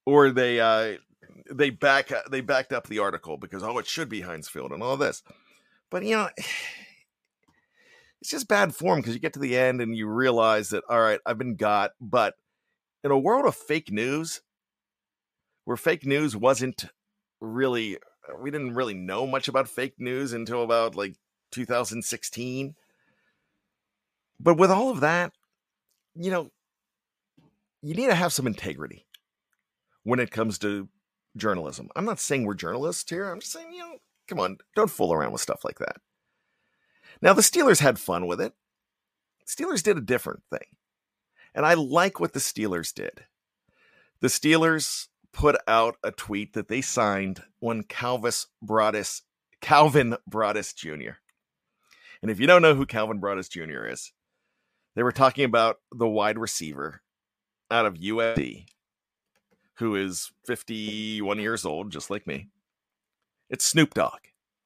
Or 0.04 0.30
they 0.30 0.60
uh 0.60 0.98
they 1.50 1.70
back 1.70 2.12
they 2.30 2.40
backed 2.40 2.72
up 2.72 2.86
the 2.86 2.98
article 2.98 3.36
because 3.36 3.62
oh 3.62 3.78
it 3.78 3.86
should 3.86 4.08
be 4.08 4.20
Heinz 4.22 4.48
Field 4.48 4.72
and 4.72 4.82
all 4.82 4.96
this. 4.96 5.22
But 5.90 6.04
you 6.04 6.16
know 6.16 6.28
it's 8.20 8.30
just 8.30 8.48
bad 8.48 8.74
form 8.74 9.00
because 9.00 9.14
you 9.14 9.20
get 9.20 9.34
to 9.34 9.40
the 9.40 9.56
end 9.56 9.80
and 9.80 9.96
you 9.96 10.08
realize 10.08 10.70
that 10.70 10.84
all 10.88 11.00
right, 11.00 11.20
I've 11.26 11.38
been 11.38 11.56
got, 11.56 11.92
but 12.00 12.34
in 13.04 13.10
a 13.10 13.18
world 13.18 13.46
of 13.46 13.54
fake 13.54 13.92
news 13.92 14.40
where 15.64 15.76
fake 15.76 16.06
news 16.06 16.36
wasn't 16.36 16.86
really 17.40 17.98
we 18.40 18.50
didn't 18.50 18.74
really 18.74 18.94
know 18.94 19.26
much 19.26 19.48
about 19.48 19.68
fake 19.68 19.94
news 19.98 20.32
until 20.32 20.62
about 20.62 20.96
like 20.96 21.14
2016 21.52 22.74
but 24.40 24.56
with 24.56 24.70
all 24.70 24.90
of 24.90 25.00
that 25.00 25.32
you 26.14 26.30
know 26.30 26.50
you 27.82 27.94
need 27.94 28.06
to 28.06 28.14
have 28.14 28.32
some 28.32 28.46
integrity 28.46 29.06
when 30.02 30.20
it 30.20 30.30
comes 30.30 30.58
to 30.58 30.88
journalism 31.36 31.88
i'm 31.96 32.04
not 32.04 32.18
saying 32.18 32.44
we're 32.44 32.54
journalists 32.54 33.08
here 33.08 33.30
i'm 33.30 33.40
just 33.40 33.52
saying 33.52 33.72
you 33.72 33.78
know 33.78 33.98
come 34.26 34.40
on 34.40 34.56
don't 34.74 34.90
fool 34.90 35.12
around 35.12 35.32
with 35.32 35.40
stuff 35.40 35.64
like 35.64 35.78
that 35.78 35.96
now 37.20 37.32
the 37.32 37.42
steelers 37.42 37.80
had 37.80 37.98
fun 37.98 38.26
with 38.26 38.40
it 38.40 38.52
steelers 39.46 39.82
did 39.82 39.96
a 39.96 40.00
different 40.00 40.42
thing 40.50 40.66
and 41.56 41.64
I 41.64 41.72
like 41.72 42.20
what 42.20 42.34
the 42.34 42.38
Steelers 42.38 42.92
did. 42.92 43.24
The 44.20 44.28
Steelers 44.28 45.08
put 45.32 45.56
out 45.66 45.96
a 46.04 46.12
tweet 46.12 46.52
that 46.52 46.68
they 46.68 46.82
signed 46.82 47.42
when 47.60 47.82
Calvis 47.82 48.46
Broadus, 48.62 49.22
Calvin 49.62 50.16
Broadus 50.28 50.74
Jr. 50.74 51.16
And 52.20 52.30
if 52.30 52.38
you 52.38 52.46
don't 52.46 52.62
know 52.62 52.74
who 52.74 52.84
Calvin 52.84 53.18
Broadus 53.18 53.48
Jr. 53.48 53.86
is, 53.86 54.12
they 54.94 55.02
were 55.02 55.12
talking 55.12 55.44
about 55.44 55.76
the 55.90 56.08
wide 56.08 56.38
receiver 56.38 57.00
out 57.70 57.86
of 57.86 57.94
USC 57.94 58.66
who 59.78 59.94
is 59.94 60.30
51 60.46 61.38
years 61.38 61.64
old, 61.64 61.90
just 61.90 62.10
like 62.10 62.26
me. 62.26 62.48
It's 63.50 63.64
Snoop 63.64 63.94
Dogg. 63.94 64.20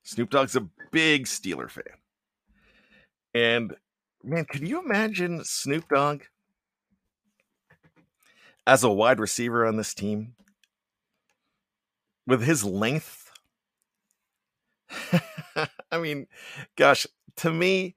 Snoop 0.04 0.30
Dogg's 0.30 0.56
a 0.56 0.68
big 0.92 1.26
Steeler 1.26 1.68
fan. 1.68 1.84
And 3.34 3.74
man, 4.22 4.44
could 4.44 4.66
you 4.66 4.80
imagine 4.80 5.44
Snoop 5.44 5.88
Dogg 5.88 6.22
as 8.66 8.84
a 8.84 8.90
wide 8.90 9.18
receiver 9.18 9.66
on 9.66 9.76
this 9.76 9.94
team 9.94 10.34
with 12.26 12.42
his 12.42 12.64
length. 12.64 13.32
I 15.90 15.98
mean, 15.98 16.26
gosh, 16.76 17.06
to 17.36 17.52
me, 17.52 17.96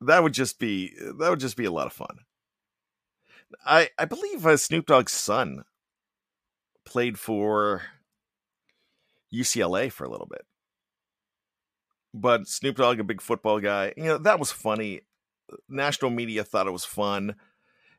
that 0.00 0.22
would 0.22 0.34
just 0.34 0.58
be 0.58 0.92
that 1.18 1.30
would 1.30 1.40
just 1.40 1.56
be 1.56 1.64
a 1.64 1.70
lot 1.70 1.86
of 1.86 1.92
fun. 1.92 2.18
I 3.64 3.90
I 3.98 4.04
believe 4.04 4.46
uh, 4.46 4.56
Snoop 4.56 4.86
Dogg's 4.86 5.12
son 5.12 5.64
played 6.84 7.18
for 7.18 7.82
UCLA 9.32 9.90
for 9.90 10.04
a 10.04 10.10
little 10.10 10.26
bit. 10.26 10.46
But 12.14 12.48
Snoop 12.48 12.76
Dogg, 12.76 12.98
a 12.98 13.04
big 13.04 13.20
football 13.20 13.60
guy, 13.60 13.92
you 13.96 14.04
know, 14.04 14.18
that 14.18 14.38
was 14.38 14.50
funny. 14.50 15.02
National 15.68 16.10
media 16.10 16.44
thought 16.44 16.66
it 16.66 16.72
was 16.72 16.84
fun. 16.84 17.34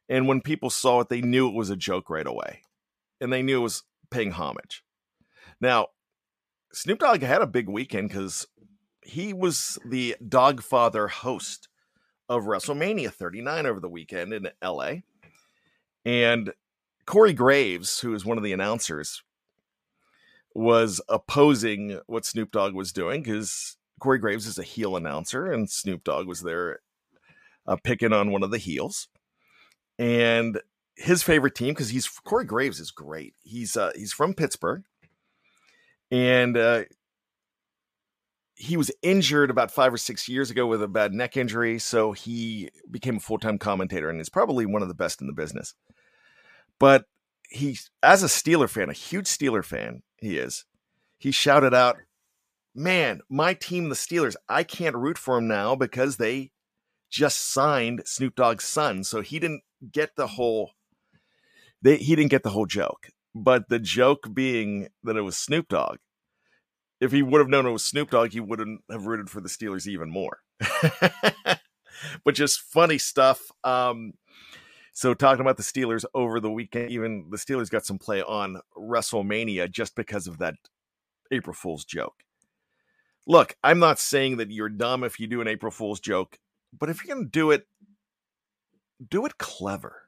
And 0.09 0.27
when 0.27 0.41
people 0.41 0.69
saw 0.69 1.01
it, 1.01 1.09
they 1.09 1.21
knew 1.21 1.47
it 1.47 1.53
was 1.53 1.69
a 1.69 1.75
joke 1.75 2.09
right 2.09 2.25
away. 2.25 2.61
And 3.21 3.31
they 3.31 3.43
knew 3.43 3.59
it 3.59 3.63
was 3.63 3.83
paying 4.09 4.31
homage. 4.31 4.83
Now, 5.61 5.87
Snoop 6.73 6.99
Dogg 6.99 7.21
had 7.21 7.41
a 7.41 7.47
big 7.47 7.69
weekend 7.69 8.09
because 8.09 8.47
he 9.03 9.33
was 9.33 9.77
the 9.85 10.15
Dogfather 10.23 11.09
host 11.09 11.67
of 12.29 12.43
WrestleMania 12.43 13.11
39 13.11 13.65
over 13.65 13.79
the 13.79 13.89
weekend 13.89 14.33
in 14.33 14.49
LA. 14.63 14.95
And 16.07 16.53
Corey 17.05 17.33
Graves, 17.33 17.99
who 17.99 18.13
is 18.15 18.23
one 18.23 18.37
of 18.37 18.43
the 18.45 18.53
announcers, 18.53 19.23
was 20.55 21.01
opposing 21.09 21.99
what 22.07 22.25
Snoop 22.25 22.53
Dogg 22.53 22.73
was 22.73 22.93
doing 22.93 23.23
because 23.23 23.75
Corey 23.99 24.17
Graves 24.17 24.47
is 24.47 24.57
a 24.57 24.63
heel 24.63 24.95
announcer 24.95 25.51
and 25.51 25.69
Snoop 25.69 26.05
Dogg 26.05 26.25
was 26.25 26.43
there 26.43 26.79
uh, 27.67 27.75
picking 27.83 28.13
on 28.13 28.31
one 28.31 28.41
of 28.41 28.51
the 28.51 28.57
heels 28.57 29.09
and 29.99 30.61
his 30.95 31.23
favorite 31.23 31.55
team 31.55 31.73
because 31.73 31.89
he's 31.89 32.07
Corey 32.07 32.45
Graves 32.45 32.79
is 32.79 32.89
great. 32.89 33.35
He's 33.43 33.75
uh, 33.75 33.91
he's 33.93 34.13
from 34.13 34.33
Pittsburgh, 34.33 34.83
and 36.09 36.55
uh, 36.55 36.83
he 38.55 38.77
was 38.77 38.91
injured 39.03 39.51
about 39.51 39.71
five 39.71 39.93
or 39.93 39.97
six 39.97 40.27
years 40.27 40.49
ago 40.49 40.65
with 40.65 40.81
a 40.81 40.87
bad 40.87 41.13
neck 41.13 41.35
injury, 41.35 41.79
so 41.79 42.13
he 42.13 42.69
became 42.89 43.17
a 43.17 43.19
full 43.19 43.37
time 43.37 43.59
commentator 43.59 44.09
and 44.09 44.21
is 44.21 44.29
probably 44.29 44.65
one 44.65 44.81
of 44.81 44.87
the 44.87 44.95
best 44.95 45.21
in 45.21 45.27
the 45.27 45.33
business. 45.33 45.75
But 46.79 47.05
he, 47.49 47.77
as 48.03 48.23
a 48.23 48.27
Steeler 48.27 48.69
fan, 48.69 48.89
a 48.89 48.93
huge 48.93 49.25
Steeler 49.25 49.63
fan, 49.63 50.03
he 50.17 50.37
is. 50.37 50.65
He 51.17 51.31
shouted 51.31 51.73
out, 51.73 51.97
"Man, 52.75 53.21
my 53.29 53.53
team, 53.53 53.89
the 53.89 53.95
Steelers, 53.95 54.35
I 54.47 54.63
can't 54.63 54.95
root 54.95 55.17
for 55.17 55.35
them 55.35 55.47
now 55.47 55.75
because 55.75 56.17
they." 56.17 56.51
just 57.09 57.39
signed 57.51 58.01
Snoop 58.05 58.35
Dogg's 58.35 58.65
son, 58.65 59.03
so 59.03 59.21
he 59.21 59.39
didn't 59.39 59.63
get 59.91 60.15
the 60.17 60.27
whole 60.27 60.71
they 61.81 61.97
he 61.97 62.15
didn't 62.15 62.31
get 62.31 62.43
the 62.43 62.49
whole 62.49 62.65
joke. 62.65 63.09
But 63.35 63.69
the 63.69 63.79
joke 63.79 64.33
being 64.33 64.89
that 65.03 65.15
it 65.15 65.21
was 65.21 65.37
Snoop 65.37 65.67
Dogg. 65.67 65.97
If 66.99 67.11
he 67.11 67.21
would 67.21 67.39
have 67.39 67.49
known 67.49 67.67
it 67.67 67.71
was 67.71 67.85
Snoop 67.85 68.09
Dogg, 68.09 68.31
he 68.31 68.39
wouldn't 68.39 68.81
have 68.89 69.05
rooted 69.05 69.29
for 69.29 69.39
the 69.39 69.49
Steelers 69.49 69.85
even 69.85 70.09
more. 70.09 70.39
but 72.23 72.33
just 72.33 72.59
funny 72.59 72.97
stuff. 72.97 73.51
Um, 73.63 74.13
so 74.97 75.13
talking 75.13 75.41
about 75.41 75.57
the 75.57 75.63
Steelers 75.63 76.05
over 76.15 76.39
the 76.39 76.49
weekend, 76.49 76.89
even 76.89 77.27
the 77.29 77.37
Steelers 77.37 77.69
got 77.69 77.85
some 77.85 77.99
play 77.99 78.23
on 78.23 78.59
WrestleMania 78.75 79.69
just 79.69 79.95
because 79.95 80.25
of 80.25 80.39
that 80.39 80.55
April 81.31 81.53
Fool's 81.53 81.85
joke. 81.85 82.23
Look, 83.27 83.55
I'm 83.63 83.77
not 83.77 83.99
saying 83.99 84.37
that 84.37 84.49
you're 84.49 84.69
dumb 84.69 85.03
if 85.03 85.19
you 85.19 85.27
do 85.27 85.39
an 85.39 85.47
April 85.47 85.71
Fool's 85.71 85.99
joke, 85.99 86.39
but 86.75 86.89
if 86.89 87.05
you're 87.05 87.13
going 87.15 87.27
to 87.27 87.31
do 87.31 87.51
it 87.51 87.67
do 89.07 89.27
it 89.27 89.37
clever 89.37 90.07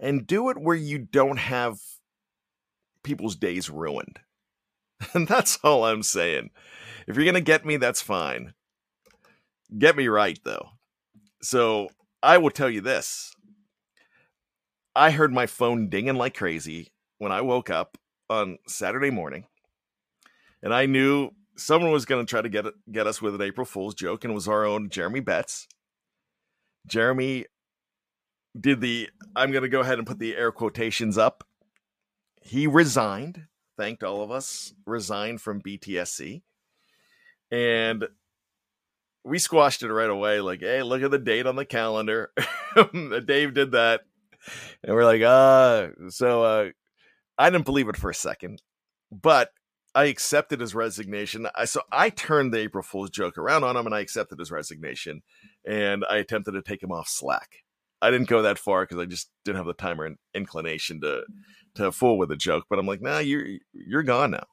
and 0.00 0.26
do 0.26 0.50
it 0.50 0.58
where 0.58 0.74
you 0.74 0.98
don't 0.98 1.38
have 1.38 1.78
people's 3.04 3.36
days 3.36 3.70
ruined. 3.70 4.18
And 5.14 5.28
that's 5.28 5.60
all 5.62 5.84
I'm 5.84 6.02
saying. 6.02 6.50
If 7.06 7.14
you're 7.14 7.24
going 7.24 7.34
to 7.34 7.40
get 7.40 7.64
me, 7.64 7.76
that's 7.76 8.02
fine. 8.02 8.54
Get 9.78 9.96
me 9.96 10.08
right, 10.08 10.40
though. 10.44 10.70
So 11.40 11.88
I 12.22 12.38
will 12.38 12.50
tell 12.50 12.70
you 12.70 12.80
this 12.80 13.34
I 14.94 15.10
heard 15.10 15.32
my 15.32 15.46
phone 15.46 15.88
dinging 15.88 16.16
like 16.16 16.36
crazy 16.36 16.92
when 17.18 17.32
I 17.32 17.40
woke 17.40 17.70
up 17.70 17.98
on 18.28 18.58
Saturday 18.66 19.10
morning, 19.10 19.46
and 20.62 20.72
I 20.72 20.86
knew 20.86 21.30
someone 21.56 21.92
was 21.92 22.04
going 22.04 22.24
to 22.24 22.30
try 22.30 22.42
to 22.42 22.48
get 22.48 22.66
get 22.90 23.06
us 23.06 23.20
with 23.20 23.34
an 23.34 23.42
April 23.42 23.64
Fool's 23.64 23.94
joke, 23.94 24.24
and 24.24 24.32
it 24.32 24.34
was 24.34 24.48
our 24.48 24.64
own 24.64 24.88
Jeremy 24.88 25.20
Betts 25.20 25.66
Jeremy 26.86 27.46
did 28.58 28.80
the, 28.80 29.10
I'm 29.34 29.50
going 29.50 29.62
to 29.62 29.68
go 29.68 29.80
ahead 29.80 29.98
and 29.98 30.06
put 30.06 30.18
the 30.18 30.36
air 30.36 30.52
quotations 30.52 31.16
up. 31.16 31.44
He 32.42 32.66
resigned, 32.66 33.46
thanked 33.76 34.02
all 34.02 34.22
of 34.22 34.30
us, 34.30 34.74
resigned 34.84 35.40
from 35.40 35.62
BTSC. 35.62 36.42
And 37.50 38.08
we 39.24 39.38
squashed 39.38 39.82
it 39.82 39.92
right 39.92 40.10
away. 40.10 40.40
Like, 40.40 40.60
hey, 40.60 40.82
look 40.82 41.02
at 41.02 41.10
the 41.10 41.18
date 41.18 41.46
on 41.46 41.56
the 41.56 41.64
calendar. 41.64 42.32
Dave 43.24 43.54
did 43.54 43.72
that. 43.72 44.02
And 44.82 44.94
we're 44.94 45.04
like, 45.04 45.22
uh, 45.22 45.88
so 46.08 46.42
uh, 46.42 46.70
I 47.38 47.50
didn't 47.50 47.64
believe 47.64 47.88
it 47.88 47.96
for 47.96 48.10
a 48.10 48.14
second, 48.14 48.60
but 49.10 49.50
I 49.94 50.04
accepted 50.04 50.60
his 50.60 50.74
resignation. 50.74 51.46
I 51.54 51.66
so 51.66 51.82
I 51.92 52.10
turned 52.10 52.52
the 52.52 52.58
April 52.58 52.82
Fool's 52.82 53.10
joke 53.10 53.38
around 53.38 53.64
on 53.64 53.76
him, 53.76 53.86
and 53.86 53.94
I 53.94 54.00
accepted 54.00 54.38
his 54.38 54.50
resignation, 54.50 55.22
and 55.66 56.04
I 56.08 56.16
attempted 56.16 56.52
to 56.52 56.62
take 56.62 56.82
him 56.82 56.92
off 56.92 57.08
Slack. 57.08 57.58
I 58.00 58.10
didn't 58.10 58.28
go 58.28 58.42
that 58.42 58.58
far 58.58 58.84
because 58.84 58.98
I 58.98 59.04
just 59.04 59.30
didn't 59.44 59.58
have 59.58 59.66
the 59.66 59.74
time 59.74 60.00
or 60.00 60.10
inclination 60.34 61.00
to 61.02 61.24
to 61.76 61.92
fool 61.92 62.18
with 62.18 62.32
a 62.32 62.36
joke. 62.36 62.64
But 62.68 62.78
I'm 62.78 62.86
like, 62.86 63.02
nah, 63.02 63.18
you're 63.18 63.46
you're 63.72 64.02
gone 64.02 64.32
now. 64.32 64.46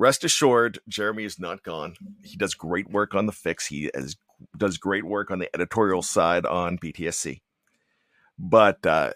Rest 0.00 0.24
assured, 0.24 0.78
Jeremy 0.88 1.24
is 1.24 1.38
not 1.38 1.62
gone. 1.62 1.94
He 2.24 2.38
does 2.38 2.54
great 2.54 2.90
work 2.90 3.14
on 3.14 3.26
the 3.26 3.32
fix. 3.32 3.66
He 3.66 3.90
has, 3.94 4.16
does 4.56 4.78
great 4.78 5.04
work 5.04 5.30
on 5.30 5.40
the 5.40 5.54
editorial 5.54 6.00
side 6.00 6.46
on 6.46 6.78
BTSC. 6.78 7.42
But 8.38 8.86
uh, 8.86 9.12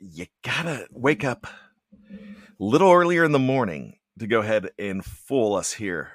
you 0.00 0.26
gotta 0.42 0.88
wake 0.90 1.22
up 1.22 1.46
a 1.46 2.16
little 2.58 2.90
earlier 2.90 3.22
in 3.22 3.30
the 3.30 3.38
morning 3.38 3.98
to 4.18 4.26
go 4.26 4.40
ahead 4.40 4.70
and 4.76 5.04
fool 5.04 5.54
us 5.54 5.74
here, 5.74 6.14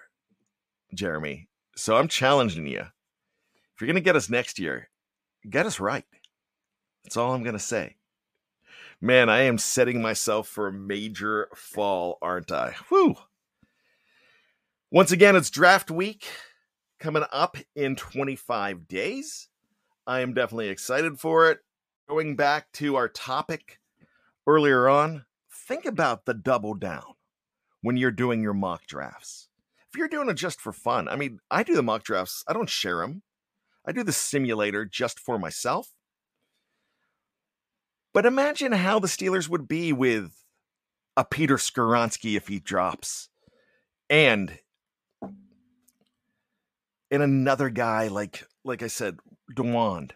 Jeremy. 0.94 1.48
So 1.78 1.96
I'm 1.96 2.10
challenging 2.10 2.68
you. 2.68 2.82
If 2.82 3.80
you're 3.80 3.88
gonna 3.88 4.02
get 4.02 4.18
us 4.18 4.30
next 4.30 4.60
year, 4.60 4.90
get 5.50 5.66
us 5.66 5.80
right. 5.80 6.04
That's 7.06 7.16
all 7.16 7.34
I'm 7.34 7.44
gonna 7.44 7.58
say. 7.58 7.96
Man, 9.00 9.30
I 9.30 9.44
am 9.44 9.58
setting 9.58 10.02
myself 10.02 10.50
for 10.50 10.68
a 10.68 10.74
major 10.74 11.48
fall, 11.56 12.18
aren't 12.22 12.52
I? 12.52 12.76
Whew. 12.90 13.16
Once 14.96 15.12
again, 15.12 15.36
it's 15.36 15.50
draft 15.50 15.92
week 15.92 16.26
coming 17.02 17.26
up 17.30 17.58
in 17.76 17.98
25 17.98 18.88
days. 18.88 19.50
I 20.08 20.22
am 20.22 20.34
definitely 20.34 20.70
excited 20.70 21.20
for 21.20 21.52
it 21.52 21.60
going 22.08 22.38
back 22.38 22.72
to 22.76 22.96
our 22.96 23.10
topic 23.10 23.82
earlier 24.48 24.88
on, 24.88 25.26
think 25.52 25.84
about 25.84 26.24
the 26.24 26.34
double 26.34 26.76
down 26.76 27.16
when 27.82 27.98
you're 27.98 28.10
doing 28.10 28.42
your 28.42 28.54
mock 28.54 28.88
drafts. 28.88 29.50
If 29.90 29.98
you're 29.98 30.08
doing 30.08 30.30
it 30.30 30.36
just 30.36 30.62
for 30.62 30.72
fun, 30.72 31.10
I 31.10 31.18
mean, 31.18 31.40
I 31.52 31.64
do 31.64 31.76
the 31.76 31.84
mock 31.84 32.04
drafts, 32.04 32.46
I 32.48 32.54
don't 32.54 32.70
share 32.70 33.00
them. 33.00 33.22
I 33.86 33.92
do 33.92 34.02
the 34.02 34.14
simulator 34.14 34.86
just 34.86 35.20
for 35.20 35.38
myself. 35.38 35.90
But 38.14 38.26
imagine 38.26 38.72
how 38.72 39.00
the 39.00 39.10
Steelers 39.10 39.50
would 39.50 39.68
be 39.68 39.92
with 39.92 40.32
a 41.18 41.26
Peter 41.26 41.58
Skoronski 41.58 42.38
if 42.38 42.48
he 42.48 42.62
drops. 42.62 43.28
And 44.10 44.60
and 47.16 47.24
another 47.24 47.70
guy 47.70 48.08
like 48.08 48.46
like 48.64 48.84
I 48.84 48.88
said, 48.88 49.18
Dawand 49.56 50.12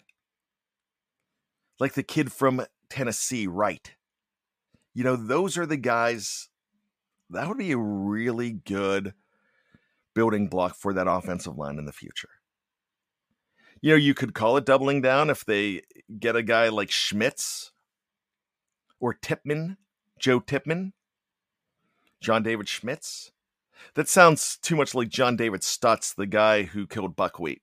like 1.80 1.94
the 1.94 2.04
kid 2.04 2.32
from 2.32 2.66
Tennessee, 2.90 3.48
right? 3.48 3.94
You 4.94 5.04
know, 5.04 5.16
those 5.16 5.58
are 5.58 5.66
the 5.66 5.78
guys 5.78 6.50
that 7.30 7.48
would 7.48 7.58
be 7.58 7.72
a 7.72 7.78
really 7.78 8.52
good 8.52 9.14
building 10.14 10.48
block 10.48 10.76
for 10.76 10.94
that 10.94 11.08
offensive 11.08 11.58
line 11.58 11.78
in 11.78 11.86
the 11.86 11.94
future. 11.94 12.30
You 13.82 13.92
know, 13.92 13.98
you 13.98 14.14
could 14.14 14.34
call 14.34 14.58
it 14.58 14.66
doubling 14.66 15.02
down 15.02 15.30
if 15.30 15.46
they 15.46 15.84
get 16.20 16.36
a 16.36 16.44
guy 16.44 16.68
like 16.68 16.92
Schmitz 16.92 17.72
or 19.00 19.14
Tippmann, 19.14 19.78
Joe 20.20 20.40
Tippmann, 20.40 20.92
John 22.20 22.44
David 22.44 22.68
Schmitz. 22.68 23.32
That 23.96 24.08
sounds 24.08 24.58
too 24.62 24.76
much 24.76 24.94
like 24.96 25.10
John 25.10 25.36
David 25.36 25.62
Stutz, 25.62 26.14
the 26.14 26.28
guy 26.28 26.64
who 26.64 26.88
killed 26.88 27.16
Buckwheat 27.16 27.62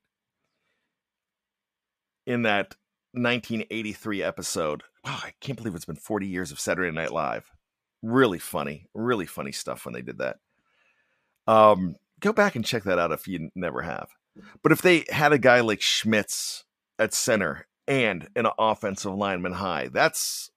in 2.25 2.43
that 2.43 2.75
1983 3.13 4.23
episode. 4.23 4.83
Wow, 5.03 5.19
I 5.23 5.33
can't 5.41 5.57
believe 5.57 5.75
it's 5.75 5.85
been 5.85 5.95
40 5.95 6.27
years 6.27 6.51
of 6.51 6.59
Saturday 6.59 6.91
Night 6.91 7.11
Live. 7.11 7.49
Really 8.03 8.39
funny, 8.39 8.87
really 8.93 9.25
funny 9.25 9.51
stuff 9.51 9.85
when 9.85 9.93
they 9.93 10.01
did 10.01 10.19
that. 10.19 10.37
Um, 11.47 11.95
go 12.19 12.33
back 12.33 12.55
and 12.55 12.65
check 12.65 12.83
that 12.83 12.99
out 12.99 13.11
if 13.11 13.27
you 13.27 13.49
never 13.55 13.81
have. 13.81 14.09
But 14.61 14.71
if 14.71 14.81
they 14.81 15.05
had 15.09 15.33
a 15.33 15.39
guy 15.39 15.61
like 15.61 15.81
Schmitz 15.81 16.65
at 16.99 17.13
center 17.13 17.67
and 17.87 18.27
an 18.35 18.47
offensive 18.59 19.15
lineman 19.15 19.53
high, 19.53 19.89
that's 19.91 20.51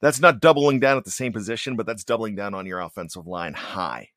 that's 0.00 0.20
not 0.20 0.40
doubling 0.40 0.78
down 0.78 0.96
at 0.96 1.04
the 1.04 1.10
same 1.10 1.32
position, 1.32 1.76
but 1.76 1.86
that's 1.86 2.04
doubling 2.04 2.36
down 2.36 2.54
on 2.54 2.66
your 2.66 2.80
offensive 2.80 3.26
line 3.26 3.54
high. 3.54 4.10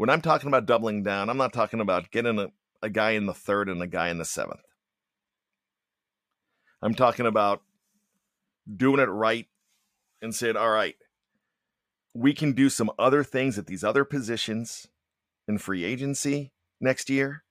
When 0.00 0.08
I'm 0.08 0.22
talking 0.22 0.48
about 0.48 0.64
doubling 0.64 1.02
down, 1.02 1.28
I'm 1.28 1.36
not 1.36 1.52
talking 1.52 1.78
about 1.78 2.10
getting 2.10 2.38
a, 2.38 2.46
a 2.80 2.88
guy 2.88 3.10
in 3.10 3.26
the 3.26 3.34
third 3.34 3.68
and 3.68 3.82
a 3.82 3.86
guy 3.86 4.08
in 4.08 4.16
the 4.16 4.24
seventh. 4.24 4.64
I'm 6.80 6.94
talking 6.94 7.26
about 7.26 7.60
doing 8.74 8.98
it 8.98 9.10
right 9.10 9.46
and 10.22 10.34
saying, 10.34 10.56
all 10.56 10.70
right, 10.70 10.96
we 12.14 12.32
can 12.32 12.54
do 12.54 12.70
some 12.70 12.90
other 12.98 13.22
things 13.22 13.58
at 13.58 13.66
these 13.66 13.84
other 13.84 14.06
positions 14.06 14.86
in 15.46 15.58
free 15.58 15.84
agency 15.84 16.50
next 16.80 17.10
year. 17.10 17.44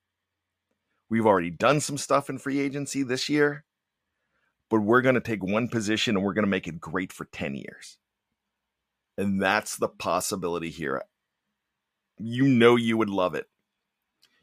We've 1.08 1.28
already 1.28 1.52
done 1.52 1.80
some 1.80 2.00
stuff 2.00 2.32
in 2.32 2.40
free 2.40 2.60
agency 2.60 3.04
this 3.04 3.30
year, 3.30 3.64
but 4.72 4.80
we're 4.80 5.04
going 5.04 5.14
to 5.14 5.22
take 5.22 5.44
one 5.44 5.68
position 5.68 6.16
and 6.16 6.26
we're 6.26 6.34
going 6.34 6.46
to 6.46 6.50
make 6.50 6.68
it 6.68 6.82
great 6.82 7.14
for 7.14 7.26
10 7.26 7.54
years. 7.54 8.00
And 9.20 9.40
that's 9.40 9.76
the 9.76 9.88
possibility 9.88 10.72
here. 10.72 11.04
You 12.20 12.48
know, 12.48 12.76
you 12.76 12.98
would 12.98 13.10
love 13.10 13.34
it. 13.34 13.48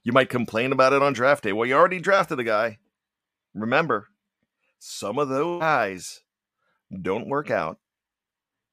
You 0.03 0.13
might 0.13 0.29
complain 0.29 0.73
about 0.73 0.93
it 0.93 1.03
on 1.03 1.13
draft 1.13 1.45
day. 1.45 1.53
Well, 1.53 1.69
you 1.69 1.75
already 1.75 2.01
drafted 2.01 2.41
a 2.41 2.45
guy. 2.45 2.79
Remember, 3.55 4.09
some 4.79 5.19
of 5.19 5.29
those 5.29 5.61
guys 5.61 6.23
don't 7.03 7.29
work 7.29 7.51
out 7.51 7.79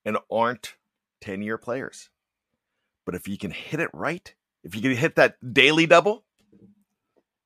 and 0.06 0.18
aren't 0.32 0.76
10 1.22 1.42
year 1.42 1.58
players. 1.58 2.10
But 3.06 3.16
if 3.16 3.28
you 3.28 3.38
can 3.38 3.52
hit 3.52 3.80
it 3.80 3.90
right, 3.94 4.34
if 4.64 4.76
you 4.76 4.82
can 4.82 4.96
hit 4.96 5.16
that 5.16 5.36
daily 5.54 5.86
double, 5.86 6.24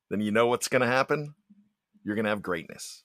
then 0.09 0.21
you 0.21 0.31
know 0.31 0.47
what's 0.47 0.67
going 0.67 0.81
to 0.81 0.87
happen. 0.87 1.35
You're 2.03 2.15
going 2.15 2.25
to 2.25 2.29
have 2.29 2.41
greatness. 2.41 3.03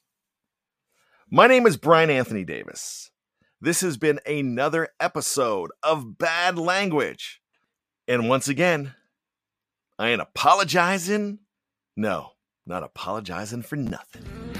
My 1.30 1.46
name 1.46 1.66
is 1.66 1.76
Bryan 1.76 2.10
Anthony 2.10 2.44
Davis. 2.44 3.10
This 3.60 3.80
has 3.80 3.96
been 3.96 4.20
another 4.26 4.88
episode 5.00 5.70
of 5.82 6.18
Bad 6.18 6.58
Language. 6.58 7.41
And 8.12 8.28
once 8.28 8.46
again, 8.46 8.92
I 9.98 10.10
ain't 10.10 10.20
apologizing. 10.20 11.38
No, 11.96 12.32
not 12.66 12.82
apologizing 12.82 13.62
for 13.62 13.76
nothing. 13.76 14.51